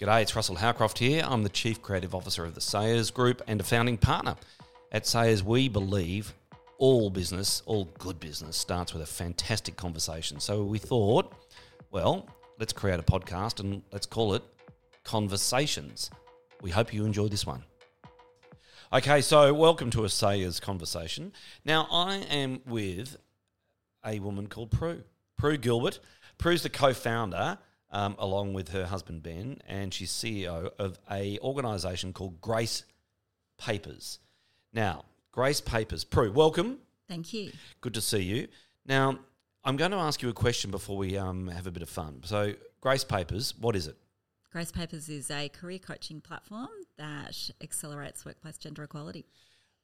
G'day, 0.00 0.22
it's 0.22 0.34
Russell 0.34 0.56
Howcroft 0.56 0.98
here. 0.98 1.22
I'm 1.28 1.42
the 1.42 1.50
Chief 1.50 1.82
Creative 1.82 2.14
Officer 2.14 2.46
of 2.46 2.54
the 2.54 2.60
Sayers 2.62 3.10
Group 3.10 3.42
and 3.46 3.60
a 3.60 3.62
founding 3.62 3.98
partner. 3.98 4.34
At 4.92 5.06
Sayers, 5.06 5.44
we 5.44 5.68
believe 5.68 6.32
all 6.78 7.10
business, 7.10 7.62
all 7.66 7.84
good 7.98 8.18
business, 8.18 8.56
starts 8.56 8.94
with 8.94 9.02
a 9.02 9.06
fantastic 9.06 9.76
conversation. 9.76 10.40
So 10.40 10.64
we 10.64 10.78
thought, 10.78 11.34
well, 11.90 12.26
let's 12.58 12.72
create 12.72 12.98
a 12.98 13.02
podcast 13.02 13.60
and 13.60 13.82
let's 13.92 14.06
call 14.06 14.32
it 14.32 14.42
Conversations. 15.04 16.10
We 16.62 16.70
hope 16.70 16.94
you 16.94 17.04
enjoy 17.04 17.28
this 17.28 17.44
one. 17.44 17.62
Okay, 18.94 19.20
so 19.20 19.52
welcome 19.52 19.90
to 19.90 20.04
a 20.04 20.08
Sayers 20.08 20.60
conversation. 20.60 21.30
Now, 21.66 21.86
I 21.92 22.24
am 22.30 22.62
with 22.66 23.18
a 24.06 24.18
woman 24.20 24.46
called 24.46 24.70
Prue. 24.70 25.02
Prue 25.36 25.58
Gilbert. 25.58 26.00
Prue's 26.38 26.62
the 26.62 26.70
co-founder, 26.70 27.58
um, 27.90 28.16
along 28.18 28.54
with 28.54 28.70
her 28.70 28.86
husband 28.86 29.22
Ben, 29.22 29.60
and 29.66 29.92
she's 29.92 30.10
CEO 30.10 30.70
of 30.78 30.98
a 31.10 31.38
organisation 31.40 32.12
called 32.12 32.40
Grace 32.40 32.84
Papers. 33.58 34.18
Now, 34.72 35.04
Grace 35.32 35.60
Papers. 35.60 36.04
Prue, 36.04 36.32
welcome. 36.32 36.78
Thank 37.08 37.32
you. 37.32 37.52
Good 37.80 37.94
to 37.94 38.00
see 38.00 38.22
you. 38.22 38.48
Now, 38.86 39.18
I'm 39.64 39.76
going 39.76 39.90
to 39.90 39.96
ask 39.96 40.22
you 40.22 40.28
a 40.28 40.34
question 40.34 40.70
before 40.70 40.96
we 40.96 41.18
um, 41.18 41.48
have 41.48 41.66
a 41.66 41.70
bit 41.70 41.82
of 41.82 41.88
fun. 41.88 42.20
So, 42.24 42.54
Grace 42.80 43.04
Papers, 43.04 43.54
what 43.58 43.76
is 43.76 43.86
it? 43.86 43.96
Grace 44.52 44.72
Papers 44.72 45.08
is 45.08 45.30
a 45.30 45.48
career 45.48 45.78
coaching 45.78 46.20
platform 46.20 46.68
that 46.96 47.50
accelerates 47.62 48.24
workplace 48.24 48.58
gender 48.58 48.82
equality. 48.84 49.26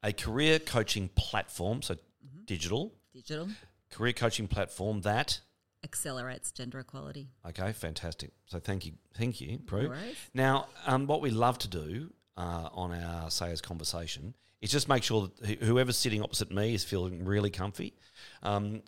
A 0.02 0.12
career 0.12 0.58
coaching 0.58 1.08
platform, 1.14 1.82
so 1.82 1.96
digital, 2.44 2.92
Digital 3.12 3.48
career 3.90 4.12
coaching 4.12 4.48
platform 4.48 5.00
that 5.02 5.40
accelerates 5.86 6.50
gender 6.50 6.80
equality. 6.80 7.28
Okay, 7.48 7.72
fantastic. 7.72 8.32
So 8.46 8.58
thank 8.58 8.84
you, 8.84 8.92
thank 9.16 9.40
you, 9.40 9.58
Prue. 9.58 9.88
No. 9.88 9.94
Now, 10.34 10.66
um, 10.86 11.06
what 11.06 11.20
we 11.22 11.30
love 11.30 11.58
to 11.60 11.68
do 11.68 12.12
uh, 12.36 12.68
on 12.72 12.92
our 12.92 13.30
Sayers 13.30 13.60
conversation 13.60 14.34
is 14.60 14.70
just 14.70 14.88
make 14.88 15.02
sure 15.02 15.30
that 15.40 15.62
whoever's 15.62 15.96
sitting 15.96 16.22
opposite 16.22 16.50
me 16.50 16.74
is 16.74 16.84
feeling 16.84 17.24
really 17.24 17.50
comfy. 17.50 17.94
Um, 18.42 18.82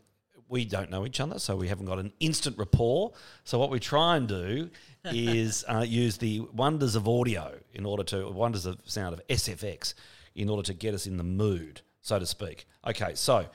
we 0.49 0.65
don't 0.65 0.91
know 0.91 1.07
each 1.07 1.21
other, 1.21 1.39
so 1.39 1.57
we 1.57 1.69
haven't 1.69 1.87
got 1.87 1.99
an 1.99 2.13
instant 2.21 2.59
rapport. 2.59 3.13
So 3.45 3.59
what 3.59 3.71
we 3.71 3.79
try 3.79 4.17
and 4.17 4.27
do 4.27 4.71
is 5.05 5.65
uh, 5.69 5.85
use 5.87 6.19
the 6.19 6.41
wonders 6.53 6.97
of 6.97 7.07
audio 7.07 7.55
in 7.73 7.87
order 7.87 8.03
to 8.05 8.29
wonders 8.31 8.67
of 8.67 8.79
sound 8.85 9.15
of 9.15 9.27
SFX 9.29 9.95
in 10.35 10.49
order 10.49 10.63
to 10.63 10.75
get 10.75 10.95
us 10.95 11.07
in 11.07 11.17
the 11.17 11.25
mood, 11.25 11.83
so 12.01 12.19
to 12.19 12.27
speak. 12.27 12.67
Okay, 12.87 13.13
so 13.15 13.47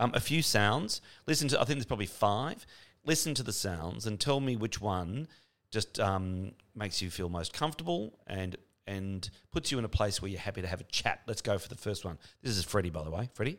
um, 0.00 0.12
a 0.14 0.20
few 0.20 0.42
sounds. 0.42 1.00
Listen 1.26 1.46
to. 1.48 1.60
I 1.60 1.64
think 1.64 1.76
there's 1.78 1.86
probably 1.86 2.06
five. 2.06 2.66
Listen 3.04 3.34
to 3.34 3.42
the 3.42 3.52
sounds 3.52 4.06
and 4.06 4.18
tell 4.18 4.40
me 4.40 4.56
which 4.56 4.80
one 4.80 5.28
just 5.70 6.00
um, 6.00 6.52
makes 6.74 7.00
you 7.00 7.10
feel 7.10 7.28
most 7.28 7.52
comfortable 7.52 8.18
and 8.26 8.56
and 8.86 9.30
puts 9.52 9.70
you 9.70 9.78
in 9.78 9.84
a 9.84 9.88
place 9.88 10.20
where 10.20 10.30
you're 10.30 10.40
happy 10.40 10.62
to 10.62 10.66
have 10.66 10.80
a 10.80 10.84
chat. 10.84 11.20
Let's 11.28 11.42
go 11.42 11.58
for 11.58 11.68
the 11.68 11.76
first 11.76 12.04
one. 12.04 12.18
This 12.42 12.56
is 12.56 12.64
Freddie, 12.64 12.90
by 12.90 13.04
the 13.04 13.10
way. 13.10 13.28
Freddie. 13.34 13.58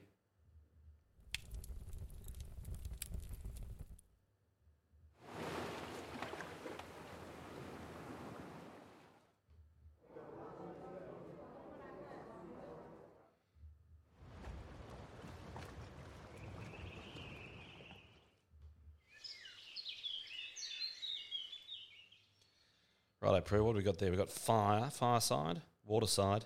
Righto, 23.31 23.43
Prue. 23.43 23.63
What 23.63 23.75
have 23.75 23.77
we 23.77 23.83
got 23.83 23.97
there? 23.97 24.09
We've 24.09 24.19
got 24.19 24.29
fire, 24.29 24.89
fireside, 24.89 25.61
waterside, 25.85 26.45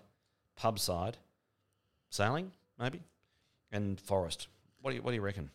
pub 0.55 0.79
side, 0.79 1.17
sailing, 2.09 2.51
maybe, 2.79 3.01
and 3.71 3.99
forest. 3.99 4.47
What 4.81 4.91
do 4.91 4.97
you 4.97 5.01
What 5.01 5.11
do 5.11 5.15
you 5.15 5.21
reckon? 5.21 5.49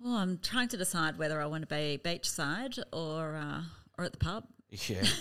Well, 0.00 0.14
I'm 0.14 0.38
trying 0.38 0.68
to 0.68 0.76
decide 0.76 1.16
whether 1.18 1.40
I 1.40 1.46
want 1.46 1.62
to 1.62 1.74
be 1.74 1.98
beachside 2.04 2.78
or 2.92 3.36
uh, 3.36 3.62
or 3.96 4.04
at 4.04 4.12
the 4.12 4.18
pub. 4.18 4.44
Yeah. 4.70 5.04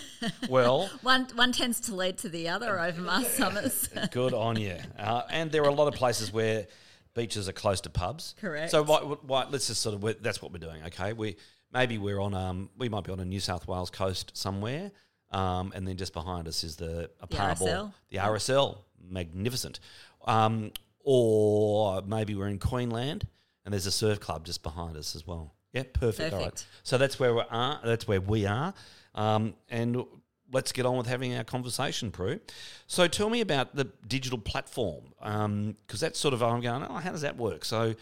Well, 0.49 0.89
One 1.01 1.27
one 1.35 1.51
tends 1.51 1.79
to 1.81 1.95
lead 1.95 2.17
to 2.19 2.29
the 2.29 2.47
other 2.49 2.79
over 2.79 3.01
my 3.01 3.23
summers. 3.39 3.89
good 4.11 4.33
on 4.33 4.57
you. 4.59 4.77
Uh, 4.97 5.23
and 5.29 5.51
there 5.51 5.63
are 5.63 5.69
a 5.69 5.73
lot 5.73 5.87
of 5.89 5.95
places 5.95 6.31
where 6.31 6.65
beaches 7.13 7.47
are 7.49 7.53
close 7.53 7.81
to 7.81 7.89
pubs. 7.89 8.35
Correct. 8.39 8.71
So 8.71 8.83
why, 8.83 8.99
why, 8.99 9.45
let's 9.49 9.67
just 9.67 9.81
sort 9.81 9.95
of 10.01 10.23
that's 10.23 10.41
what 10.41 10.51
we're 10.53 10.59
doing. 10.59 10.81
Okay. 10.87 11.11
We 11.13 11.35
maybe 11.73 11.97
we're 11.97 12.19
on 12.21 12.33
um 12.33 12.69
we 12.77 12.87
might 12.89 13.03
be 13.03 13.11
on 13.11 13.19
a 13.19 13.25
New 13.25 13.39
South 13.41 13.67
Wales 13.67 13.89
coast 13.89 14.31
somewhere. 14.33 14.91
Um, 15.33 15.71
and 15.75 15.87
then 15.87 15.97
just 15.97 16.13
behind 16.13 16.47
us 16.47 16.63
is 16.63 16.75
the 16.75 17.09
a 17.19 17.27
The 17.27 17.35
RSL. 17.37 17.93
the 18.11 18.17
RSL, 18.17 18.77
magnificent. 19.09 19.79
Um, 20.25 20.71
or 21.03 22.01
maybe 22.03 22.35
we're 22.35 22.47
in 22.47 22.59
Queensland 22.59 23.27
and 23.65 23.73
there's 23.73 23.85
a 23.85 23.91
surf 23.91 24.19
club 24.19 24.45
just 24.45 24.63
behind 24.63 24.95
us 24.97 25.15
as 25.15 25.25
well. 25.27 25.53
Yeah, 25.73 25.83
perfect. 25.91 26.33
All 26.33 26.39
right. 26.39 26.45
Perfect. 26.51 26.67
So 26.83 26.97
that's 26.97 27.19
where 27.19 27.33
we 27.33 27.41
are. 27.49 27.79
That's 27.83 28.07
where 28.07 28.21
we 28.21 28.45
are. 28.45 28.73
Um, 29.15 29.55
and 29.69 30.03
let's 30.51 30.71
get 30.71 30.85
on 30.85 30.97
with 30.97 31.07
having 31.07 31.35
our 31.35 31.43
conversation, 31.43 32.11
Prue. 32.11 32.39
So 32.87 33.07
tell 33.07 33.29
me 33.29 33.41
about 33.41 33.75
the 33.75 33.85
digital 34.07 34.37
platform 34.37 35.13
because 35.19 35.99
that's 35.99 36.19
sort 36.19 36.33
of 36.33 36.43
I'm 36.43 36.61
going. 36.61 36.83
Oh, 36.83 36.95
how 36.95 37.11
does 37.11 37.21
that 37.21 37.37
work? 37.37 37.65
So 37.65 37.95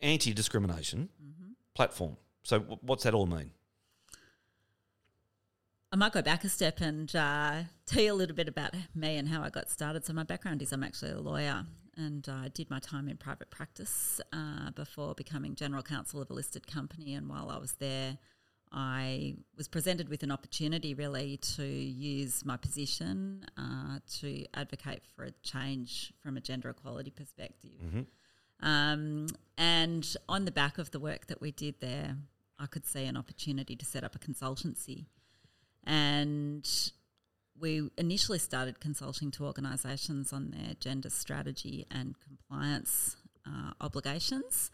anti 0.00 0.32
discrimination 0.32 1.10
platform. 1.74 2.16
So 2.42 2.60
wh- 2.60 2.82
what's 2.82 3.04
that 3.04 3.12
all 3.14 3.26
mean? 3.26 3.50
I 5.92 5.96
might 5.96 6.12
go 6.12 6.20
back 6.20 6.44
a 6.44 6.48
step 6.48 6.80
and 6.80 7.14
uh, 7.14 7.62
tell 7.86 8.02
you 8.02 8.12
a 8.12 8.14
little 8.14 8.34
bit 8.34 8.48
about 8.48 8.74
me 8.94 9.16
and 9.16 9.28
how 9.28 9.42
I 9.42 9.50
got 9.50 9.70
started. 9.70 10.04
So 10.04 10.12
my 10.12 10.24
background 10.24 10.60
is 10.60 10.72
I'm 10.72 10.82
actually 10.82 11.12
a 11.12 11.20
lawyer, 11.20 11.64
and 11.96 12.28
I 12.28 12.48
did 12.48 12.68
my 12.70 12.80
time 12.80 13.08
in 13.08 13.16
private 13.16 13.50
practice 13.50 14.20
uh, 14.32 14.72
before 14.72 15.14
becoming 15.14 15.54
general 15.54 15.82
counsel 15.82 16.20
of 16.20 16.28
a 16.30 16.34
listed 16.34 16.66
company. 16.66 17.14
And 17.14 17.28
while 17.28 17.50
I 17.50 17.58
was 17.58 17.74
there, 17.74 18.18
I 18.72 19.36
was 19.56 19.68
presented 19.68 20.08
with 20.08 20.24
an 20.24 20.32
opportunity 20.32 20.92
really 20.92 21.36
to 21.54 21.64
use 21.64 22.44
my 22.44 22.56
position 22.56 23.46
uh, 23.56 24.00
to 24.18 24.44
advocate 24.54 25.02
for 25.14 25.24
a 25.24 25.30
change 25.42 26.12
from 26.20 26.36
a 26.36 26.40
gender 26.40 26.68
equality 26.68 27.10
perspective. 27.10 27.80
Um, 28.60 29.28
and 29.56 30.16
on 30.28 30.46
the 30.46 30.50
back 30.50 30.78
of 30.78 30.90
the 30.90 30.98
work 30.98 31.28
that 31.28 31.40
we 31.40 31.52
did 31.52 31.76
there, 31.80 32.16
I 32.58 32.66
could 32.66 32.86
see 32.86 33.04
an 33.04 33.16
opportunity 33.16 33.76
to 33.76 33.84
set 33.84 34.02
up 34.02 34.16
a 34.16 34.18
consultancy. 34.18 35.06
And 35.86 36.68
we 37.58 37.88
initially 37.96 38.38
started 38.38 38.80
consulting 38.80 39.30
to 39.32 39.46
organisations 39.46 40.32
on 40.32 40.50
their 40.50 40.74
gender 40.78 41.10
strategy 41.10 41.86
and 41.90 42.14
compliance 42.20 43.16
uh, 43.46 43.72
obligations. 43.80 44.70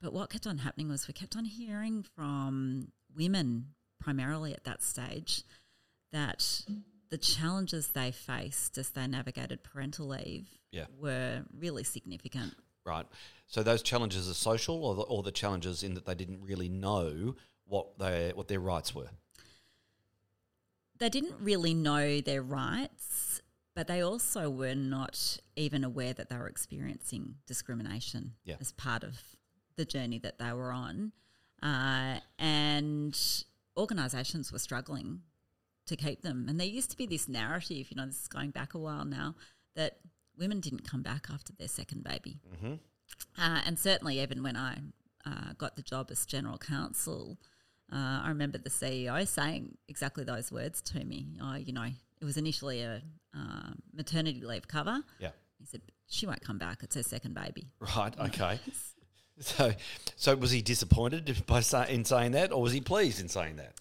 But 0.00 0.12
what 0.12 0.30
kept 0.30 0.46
on 0.46 0.58
happening 0.58 0.88
was 0.88 1.08
we 1.08 1.14
kept 1.14 1.36
on 1.36 1.44
hearing 1.44 2.04
from 2.14 2.92
women, 3.16 3.68
primarily 4.00 4.52
at 4.52 4.64
that 4.64 4.82
stage, 4.82 5.42
that 6.12 6.62
the 7.10 7.18
challenges 7.18 7.88
they 7.88 8.10
faced 8.12 8.76
as 8.78 8.90
they 8.90 9.06
navigated 9.06 9.62
parental 9.62 10.08
leave 10.08 10.48
Yeah. 10.70 10.86
were 10.96 11.44
really 11.56 11.84
significant. 11.84 12.54
Right. 12.84 13.06
So 13.46 13.62
those 13.62 13.82
challenges 13.82 14.28
are 14.30 14.34
social, 14.34 14.84
or 14.84 14.94
the, 14.94 15.02
or 15.02 15.22
the 15.22 15.32
challenges 15.32 15.82
in 15.82 15.94
that 15.94 16.06
they 16.06 16.14
didn't 16.14 16.42
really 16.42 16.68
know 16.68 17.34
what 17.64 17.98
they 17.98 18.32
what 18.34 18.48
their 18.48 18.60
rights 18.60 18.94
were. 18.94 19.10
They 20.98 21.08
didn't 21.08 21.36
really 21.40 21.74
know 21.74 22.20
their 22.20 22.42
rights, 22.42 23.40
but 23.74 23.86
they 23.86 24.00
also 24.00 24.50
were 24.50 24.74
not 24.74 25.38
even 25.56 25.84
aware 25.84 26.12
that 26.12 26.28
they 26.30 26.36
were 26.36 26.48
experiencing 26.48 27.36
discrimination 27.46 28.34
Yeah. 28.44 28.56
as 28.60 28.72
part 28.72 29.04
of 29.04 29.16
the 29.76 29.84
journey 29.84 30.18
that 30.18 30.38
they 30.38 30.52
were 30.52 30.72
on. 30.72 31.12
Uh, 31.62 32.20
and 32.38 33.18
organisations 33.76 34.52
were 34.52 34.58
struggling 34.58 35.22
to 35.86 35.96
keep 35.96 36.22
them. 36.22 36.46
And 36.48 36.58
there 36.58 36.66
used 36.66 36.90
to 36.90 36.96
be 36.96 37.06
this 37.06 37.28
narrative, 37.28 37.90
you 37.90 37.96
know, 37.96 38.06
this 38.06 38.22
is 38.22 38.28
going 38.28 38.50
back 38.50 38.74
a 38.74 38.78
while 38.78 39.04
now, 39.04 39.34
that 39.74 39.98
women 40.36 40.60
didn't 40.60 40.84
come 40.88 41.02
back 41.02 41.28
after 41.32 41.52
their 41.52 41.68
second 41.68 42.04
baby. 42.04 42.38
Mm-hmm. 42.54 42.74
Uh, 43.40 43.60
and 43.64 43.78
certainly, 43.78 44.20
even 44.20 44.42
when 44.42 44.56
I 44.56 44.78
uh, 45.24 45.52
got 45.56 45.76
the 45.76 45.82
job 45.82 46.10
as 46.10 46.26
general 46.26 46.58
counsel, 46.58 47.38
uh, 47.92 48.20
I 48.24 48.28
remember 48.28 48.58
the 48.58 48.70
CEO 48.70 49.26
saying 49.26 49.76
exactly 49.88 50.24
those 50.24 50.52
words 50.52 50.80
to 50.82 51.04
me. 51.04 51.26
Oh, 51.42 51.54
you 51.56 51.72
know, 51.72 51.86
it 52.20 52.24
was 52.24 52.36
initially 52.36 52.82
a 52.82 53.02
uh, 53.36 53.70
maternity 53.94 54.42
leave 54.42 54.66
cover. 54.68 55.00
Yeah. 55.18 55.30
He 55.58 55.64
said, 55.66 55.82
"She 56.06 56.26
won't 56.26 56.40
come 56.42 56.58
back. 56.58 56.82
It's 56.82 56.94
her 56.96 57.02
second 57.02 57.34
baby." 57.34 57.68
Right. 57.80 58.14
Okay. 58.20 58.58
So, 59.40 59.72
so 60.16 60.34
was 60.34 60.50
he 60.50 60.62
disappointed 60.62 61.42
by 61.46 61.60
say, 61.60 61.86
in 61.94 62.04
saying 62.04 62.32
that, 62.32 62.52
or 62.52 62.60
was 62.60 62.72
he 62.72 62.80
pleased 62.80 63.20
in 63.20 63.28
saying 63.28 63.56
that? 63.56 63.74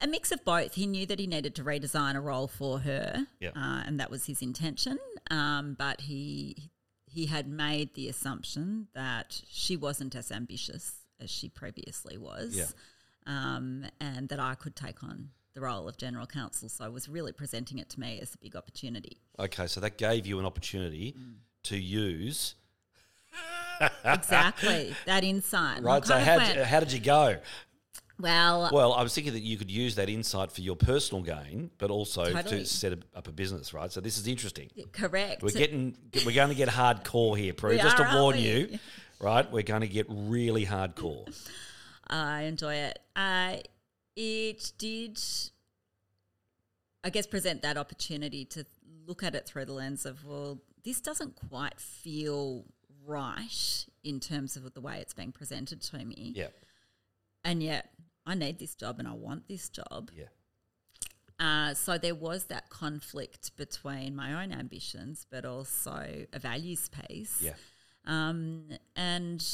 A 0.00 0.06
mix 0.06 0.30
of 0.32 0.44
both. 0.44 0.74
He 0.74 0.86
knew 0.86 1.04
that 1.06 1.18
he 1.18 1.26
needed 1.26 1.54
to 1.56 1.64
redesign 1.64 2.14
a 2.14 2.20
role 2.20 2.46
for 2.46 2.78
her, 2.80 3.26
Yeah. 3.40 3.50
uh, 3.50 3.82
and 3.84 3.98
that 4.00 4.10
was 4.10 4.26
his 4.26 4.40
intention. 4.42 4.98
Um, 5.30 5.74
but 5.78 6.02
he 6.02 6.70
he 7.10 7.26
had 7.26 7.48
made 7.48 7.94
the 7.94 8.08
assumption 8.08 8.88
that 8.94 9.42
she 9.50 9.76
wasn't 9.76 10.14
as 10.14 10.30
ambitious 10.30 10.92
as 11.20 11.30
she 11.30 11.48
previously 11.48 12.16
was, 12.18 12.56
Yeah. 12.56 12.66
um, 13.26 13.84
and 14.00 14.28
that 14.28 14.40
I 14.40 14.54
could 14.54 14.76
take 14.76 15.02
on 15.02 15.30
the 15.54 15.60
role 15.62 15.88
of 15.88 15.96
general 15.96 16.26
counsel. 16.26 16.68
So 16.68 16.84
I 16.84 16.88
was 16.88 17.08
really 17.08 17.32
presenting 17.32 17.78
it 17.78 17.88
to 17.90 18.00
me 18.00 18.20
as 18.20 18.34
a 18.34 18.38
big 18.38 18.54
opportunity. 18.54 19.18
Okay, 19.38 19.66
so 19.66 19.80
that 19.80 19.98
gave 19.98 20.26
you 20.26 20.38
an 20.38 20.44
opportunity 20.44 21.14
Mm. 21.18 21.34
to 21.64 21.76
use. 21.76 22.54
Exactly 24.04 24.94
that 25.06 25.22
insight. 25.24 25.82
Right, 25.82 26.04
so 26.04 26.18
how, 26.18 26.36
went, 26.38 26.58
how 26.58 26.80
did 26.80 26.92
you 26.92 26.98
go? 27.00 27.38
well, 28.20 28.68
Well, 28.72 28.92
I 28.92 29.02
was 29.02 29.14
thinking 29.14 29.32
that 29.34 29.42
you 29.42 29.56
could 29.56 29.70
use 29.70 29.94
that 29.94 30.08
insight 30.08 30.50
for 30.50 30.60
your 30.62 30.74
personal 30.74 31.22
gain, 31.22 31.70
but 31.78 31.90
also 31.90 32.24
Totally. 32.32 32.60
to 32.60 32.66
set 32.66 32.92
up 33.14 33.28
a 33.28 33.32
business, 33.32 33.72
right? 33.72 33.92
So 33.92 34.00
this 34.00 34.18
is 34.18 34.26
interesting. 34.26 34.68
correct. 34.92 35.42
We're 35.42 35.50
getting, 35.50 35.96
we're 36.26 36.34
going 36.34 36.48
to 36.48 36.54
get 36.56 36.68
hardcore 36.68 37.38
here, 37.38 37.52
Prue. 37.52 37.76
Just 37.76 37.98
to 37.98 38.10
warn 38.14 38.36
we? 38.36 38.42
you, 38.42 38.78
right? 39.20 39.50
We're 39.50 39.62
going 39.62 39.80
to 39.82 39.88
get 39.88 40.06
really 40.08 40.66
hardcore. 40.66 41.26
I 42.08 42.42
enjoy 42.42 42.74
it. 42.74 42.98
Uh, 43.14 43.56
it 44.16 44.72
did, 44.78 45.20
I 47.04 47.10
guess, 47.10 47.26
present 47.26 47.62
that 47.62 47.76
opportunity 47.76 48.44
to 48.46 48.64
look 49.06 49.22
at 49.22 49.34
it 49.34 49.46
through 49.46 49.66
the 49.66 49.72
lens 49.72 50.04
of, 50.06 50.24
well, 50.24 50.58
this 50.84 51.00
doesn't 51.00 51.36
quite 51.36 51.78
feel 51.80 52.64
right 53.06 53.86
in 54.04 54.20
terms 54.20 54.56
of 54.56 54.72
the 54.74 54.80
way 54.80 54.98
it's 55.00 55.14
being 55.14 55.32
presented 55.32 55.80
to 55.82 56.04
me. 56.04 56.32
Yeah, 56.34 56.48
And 57.44 57.62
yet, 57.62 57.90
I 58.26 58.34
need 58.34 58.58
this 58.58 58.74
job 58.74 58.98
and 58.98 59.08
I 59.08 59.12
want 59.12 59.48
this 59.48 59.68
job. 59.70 60.10
yeah, 60.14 60.26
Uh, 61.40 61.74
so 61.74 61.96
there 61.98 62.14
was 62.14 62.44
that 62.44 62.68
conflict 62.68 63.56
between 63.56 64.14
my 64.16 64.42
own 64.42 64.52
ambitions, 64.52 65.26
but 65.30 65.44
also 65.44 66.26
a 66.32 66.38
values 66.38 66.88
piece. 66.88 67.40
yeah. 67.42 67.54
Um, 68.08 68.64
and 68.96 69.44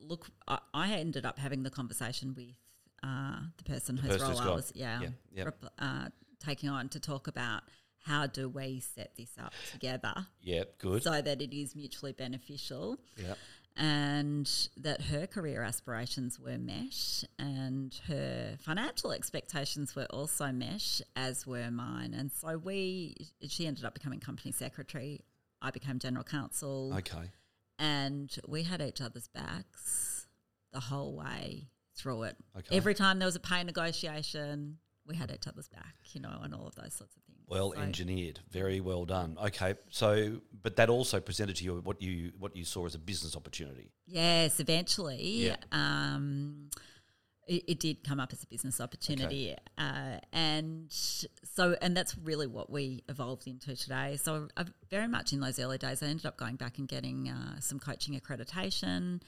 look, 0.00 0.26
I, 0.46 0.58
I 0.74 0.92
ended 0.94 1.24
up 1.24 1.38
having 1.38 1.62
the 1.62 1.70
conversation 1.70 2.34
with 2.36 2.56
uh, 3.02 3.40
the 3.56 3.64
person 3.64 3.96
whose 3.96 4.18
person 4.18 4.28
role 4.30 4.40
I 4.40 4.54
was, 4.54 4.72
yeah, 4.74 5.00
yeah, 5.00 5.08
yeah. 5.32 5.44
rep- 5.44 5.64
uh, 5.78 6.08
taking 6.44 6.68
on 6.68 6.88
to 6.90 7.00
talk 7.00 7.26
about 7.28 7.62
how 8.04 8.26
do 8.26 8.48
we 8.48 8.80
set 8.80 9.12
this 9.16 9.30
up 9.42 9.52
together 9.72 10.26
Yeah, 10.42 10.64
good. 10.78 11.02
so 11.02 11.22
that 11.22 11.40
it 11.40 11.56
is 11.56 11.74
mutually 11.74 12.12
beneficial 12.12 12.98
yeah. 13.16 13.34
and 13.76 14.50
that 14.76 15.02
her 15.02 15.26
career 15.26 15.62
aspirations 15.62 16.38
were 16.38 16.58
met 16.58 17.24
and 17.38 17.98
her 18.06 18.56
financial 18.60 19.10
expectations 19.12 19.96
were 19.96 20.06
also 20.10 20.52
met 20.52 21.00
as 21.16 21.46
were 21.46 21.70
mine 21.70 22.12
and 22.14 22.30
so 22.30 22.58
we 22.58 23.16
she 23.48 23.66
ended 23.66 23.84
up 23.86 23.94
becoming 23.94 24.20
company 24.20 24.52
secretary 24.52 25.20
i 25.62 25.70
became 25.70 25.98
general 25.98 26.24
counsel 26.24 26.92
Okay. 26.98 27.30
And 27.78 28.36
we 28.46 28.62
had 28.62 28.80
each 28.80 29.00
other's 29.00 29.28
backs 29.28 30.26
the 30.72 30.80
whole 30.80 31.14
way 31.16 31.68
through 31.96 32.24
it 32.24 32.36
Okay. 32.56 32.76
every 32.76 32.94
time 32.94 33.18
there 33.18 33.26
was 33.26 33.36
a 33.36 33.40
pay 33.40 33.62
negotiation 33.62 34.78
we 35.06 35.14
had 35.16 35.30
each 35.30 35.46
other's 35.46 35.68
back 35.68 35.94
you 36.12 36.20
know 36.20 36.40
and 36.42 36.54
all 36.54 36.66
of 36.66 36.74
those 36.74 36.94
sorts 36.94 37.14
of 37.16 37.22
things 37.22 37.38
Well 37.46 37.72
So- 37.74 37.80
engineered, 37.82 38.40
very 38.50 38.80
well 38.80 39.04
done. 39.04 39.36
Okay, 39.38 39.74
so 39.90 40.40
but 40.62 40.76
that 40.76 40.88
also 40.88 41.20
presented 41.20 41.56
to 41.56 41.64
you 41.64 41.80
what 41.84 42.00
you 42.00 42.32
what 42.38 42.56
you 42.56 42.64
saw 42.64 42.86
as 42.86 42.94
a 42.94 42.98
business 42.98 43.36
opportunity. 43.36 43.92
Yes, 44.06 44.60
eventually. 44.60 45.22
Yeah. 45.48 45.56
Um, 45.70 46.70
it, 47.46 47.64
it 47.66 47.78
did 47.80 48.04
come 48.04 48.20
up 48.20 48.32
as 48.32 48.42
a 48.42 48.46
business 48.46 48.80
opportunity, 48.80 49.54
uh, 49.78 50.18
and 50.32 50.86
so 50.90 51.76
and 51.82 51.96
that's 51.96 52.16
really 52.18 52.46
what 52.46 52.70
we 52.70 53.02
evolved 53.08 53.46
into 53.46 53.76
today. 53.76 54.16
So 54.16 54.48
I, 54.56 54.64
very 54.90 55.08
much 55.08 55.32
in 55.32 55.40
those 55.40 55.58
early 55.58 55.78
days, 55.78 56.02
I 56.02 56.06
ended 56.06 56.26
up 56.26 56.36
going 56.36 56.56
back 56.56 56.78
and 56.78 56.88
getting 56.88 57.28
uh, 57.28 57.60
some 57.60 57.78
coaching 57.78 58.18
accreditation, 58.18 59.20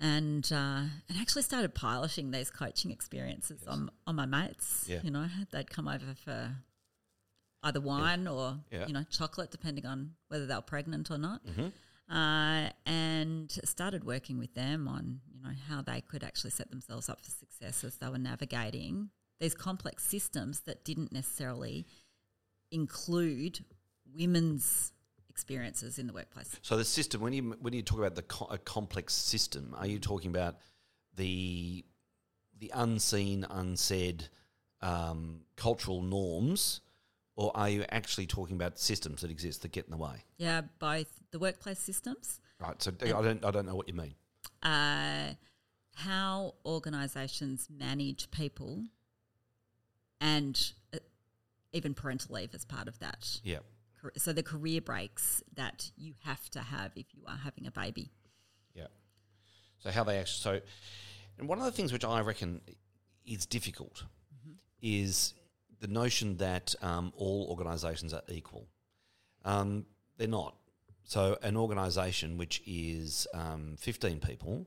and 0.00 0.48
uh, 0.52 0.82
and 1.08 1.18
actually 1.20 1.42
started 1.42 1.74
piloting 1.74 2.30
these 2.30 2.50
coaching 2.50 2.90
experiences 2.90 3.66
on 3.66 3.90
on 4.06 4.16
my 4.16 4.26
mates. 4.26 4.86
Yeah. 4.88 5.00
You 5.02 5.10
know, 5.10 5.26
they'd 5.50 5.70
come 5.70 5.88
over 5.88 6.14
for 6.24 6.56
either 7.64 7.80
wine 7.80 8.26
or 8.28 8.58
Yeah. 8.70 8.86
you 8.86 8.92
know 8.92 9.04
chocolate, 9.10 9.50
depending 9.50 9.86
on 9.86 10.14
whether 10.28 10.46
they 10.46 10.54
were 10.54 10.60
pregnant 10.62 11.10
or 11.10 11.18
not 11.18 11.44
Mhm. 11.44 11.72
uh, 12.08 12.70
and 12.86 13.50
started 13.64 14.04
working 14.04 14.38
with 14.38 14.54
them 14.54 14.86
on 14.86 15.20
you 15.38 15.48
know 15.48 15.54
how 15.68 15.82
they 15.82 16.00
could 16.00 16.24
actually 16.24 16.50
set 16.50 16.70
themselves 16.70 17.08
up 17.08 17.20
for 17.20 17.30
success 17.30 17.84
as 17.84 17.96
they 17.96 18.08
were 18.08 18.18
navigating 18.18 19.10
these 19.40 19.54
complex 19.54 20.04
systems 20.04 20.60
that 20.60 20.84
didn't 20.84 21.12
necessarily 21.12 21.86
include 22.70 23.64
women's 24.12 24.92
experiences 25.28 25.98
in 25.98 26.06
the 26.06 26.12
workplace. 26.12 26.58
So 26.62 26.76
the 26.76 26.84
system, 26.84 27.20
when 27.20 27.32
you 27.32 27.56
when 27.60 27.72
you 27.72 27.82
talk 27.82 27.98
about 27.98 28.16
the 28.16 28.22
co- 28.22 28.48
a 28.50 28.58
complex 28.58 29.14
system, 29.14 29.74
are 29.78 29.86
you 29.86 29.98
talking 29.98 30.30
about 30.30 30.56
the 31.14 31.84
the 32.58 32.72
unseen, 32.74 33.46
unsaid 33.48 34.24
um, 34.80 35.42
cultural 35.56 36.02
norms, 36.02 36.80
or 37.36 37.56
are 37.56 37.68
you 37.68 37.84
actually 37.90 38.26
talking 38.26 38.56
about 38.56 38.78
systems 38.78 39.20
that 39.20 39.30
exist 39.30 39.62
that 39.62 39.70
get 39.70 39.84
in 39.84 39.92
the 39.92 39.96
way? 39.96 40.24
Yeah, 40.38 40.62
both 40.80 41.20
the 41.30 41.38
workplace 41.38 41.78
systems, 41.78 42.40
Right. 42.60 42.82
So 42.82 42.92
I 43.02 43.06
don't 43.06 43.44
I 43.44 43.50
don't 43.50 43.66
know 43.66 43.76
what 43.76 43.88
you 43.88 43.94
mean. 43.94 44.14
Uh, 44.62 45.34
how 45.94 46.54
organisations 46.64 47.68
manage 47.70 48.30
people, 48.30 48.84
and 50.20 50.72
uh, 50.94 50.98
even 51.72 51.94
parental 51.94 52.34
leave 52.36 52.54
as 52.54 52.64
part 52.64 52.88
of 52.88 52.98
that. 53.00 53.40
Yeah. 53.42 53.58
So 54.16 54.32
the 54.32 54.44
career 54.44 54.80
breaks 54.80 55.42
that 55.56 55.90
you 55.96 56.14
have 56.22 56.48
to 56.50 56.60
have 56.60 56.92
if 56.94 57.06
you 57.14 57.22
are 57.26 57.36
having 57.36 57.66
a 57.66 57.70
baby. 57.72 58.12
Yeah. 58.74 58.86
So 59.78 59.90
how 59.90 60.04
they 60.04 60.18
actually 60.18 60.60
so, 60.60 60.66
and 61.38 61.48
one 61.48 61.58
of 61.58 61.64
the 61.64 61.72
things 61.72 61.92
which 61.92 62.04
I 62.04 62.20
reckon 62.20 62.60
is 63.26 63.44
difficult 63.44 64.04
is 64.80 65.34
the 65.80 65.88
notion 65.88 66.36
that 66.36 66.74
um, 66.82 67.12
all 67.16 67.46
organisations 67.50 68.12
are 68.14 68.22
equal. 68.28 68.68
Um, 69.44 69.86
they're 70.16 70.28
not. 70.28 70.54
So 71.08 71.38
an 71.42 71.56
organisation 71.56 72.38
which 72.38 72.62
is 72.66 73.26
um, 73.34 73.76
fifteen 73.78 74.20
people 74.20 74.66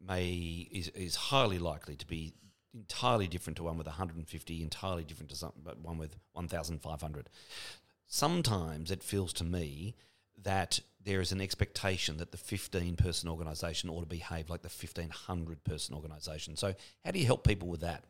may 0.00 0.68
is, 0.70 0.88
is 0.88 1.16
highly 1.16 1.58
likely 1.58 1.96
to 1.96 2.06
be 2.06 2.32
entirely 2.72 3.28
different 3.28 3.56
to 3.56 3.64
one 3.64 3.78
with 3.78 3.86
150, 3.86 4.62
entirely 4.62 5.04
different 5.04 5.30
to 5.30 5.36
some, 5.36 5.52
but 5.62 5.78
one 5.78 5.96
with 5.96 6.16
1,500 6.32 7.28
sometimes 8.06 8.90
it 8.90 9.02
feels 9.02 9.32
to 9.32 9.44
me 9.44 9.94
that 10.42 10.78
there 11.02 11.20
is 11.20 11.32
an 11.32 11.40
expectation 11.40 12.16
that 12.18 12.30
the 12.30 12.38
15 12.38 12.96
person 12.96 13.28
organisation 13.28 13.90
ought 13.90 14.00
to 14.00 14.06
behave 14.06 14.48
like 14.48 14.62
the 14.62 14.68
1500 14.68 15.64
person 15.64 15.94
organisation. 15.94 16.56
So, 16.56 16.74
how 17.04 17.10
do 17.10 17.18
you 17.18 17.26
help 17.26 17.46
people 17.46 17.68
with 17.68 17.80
that? 17.80 18.04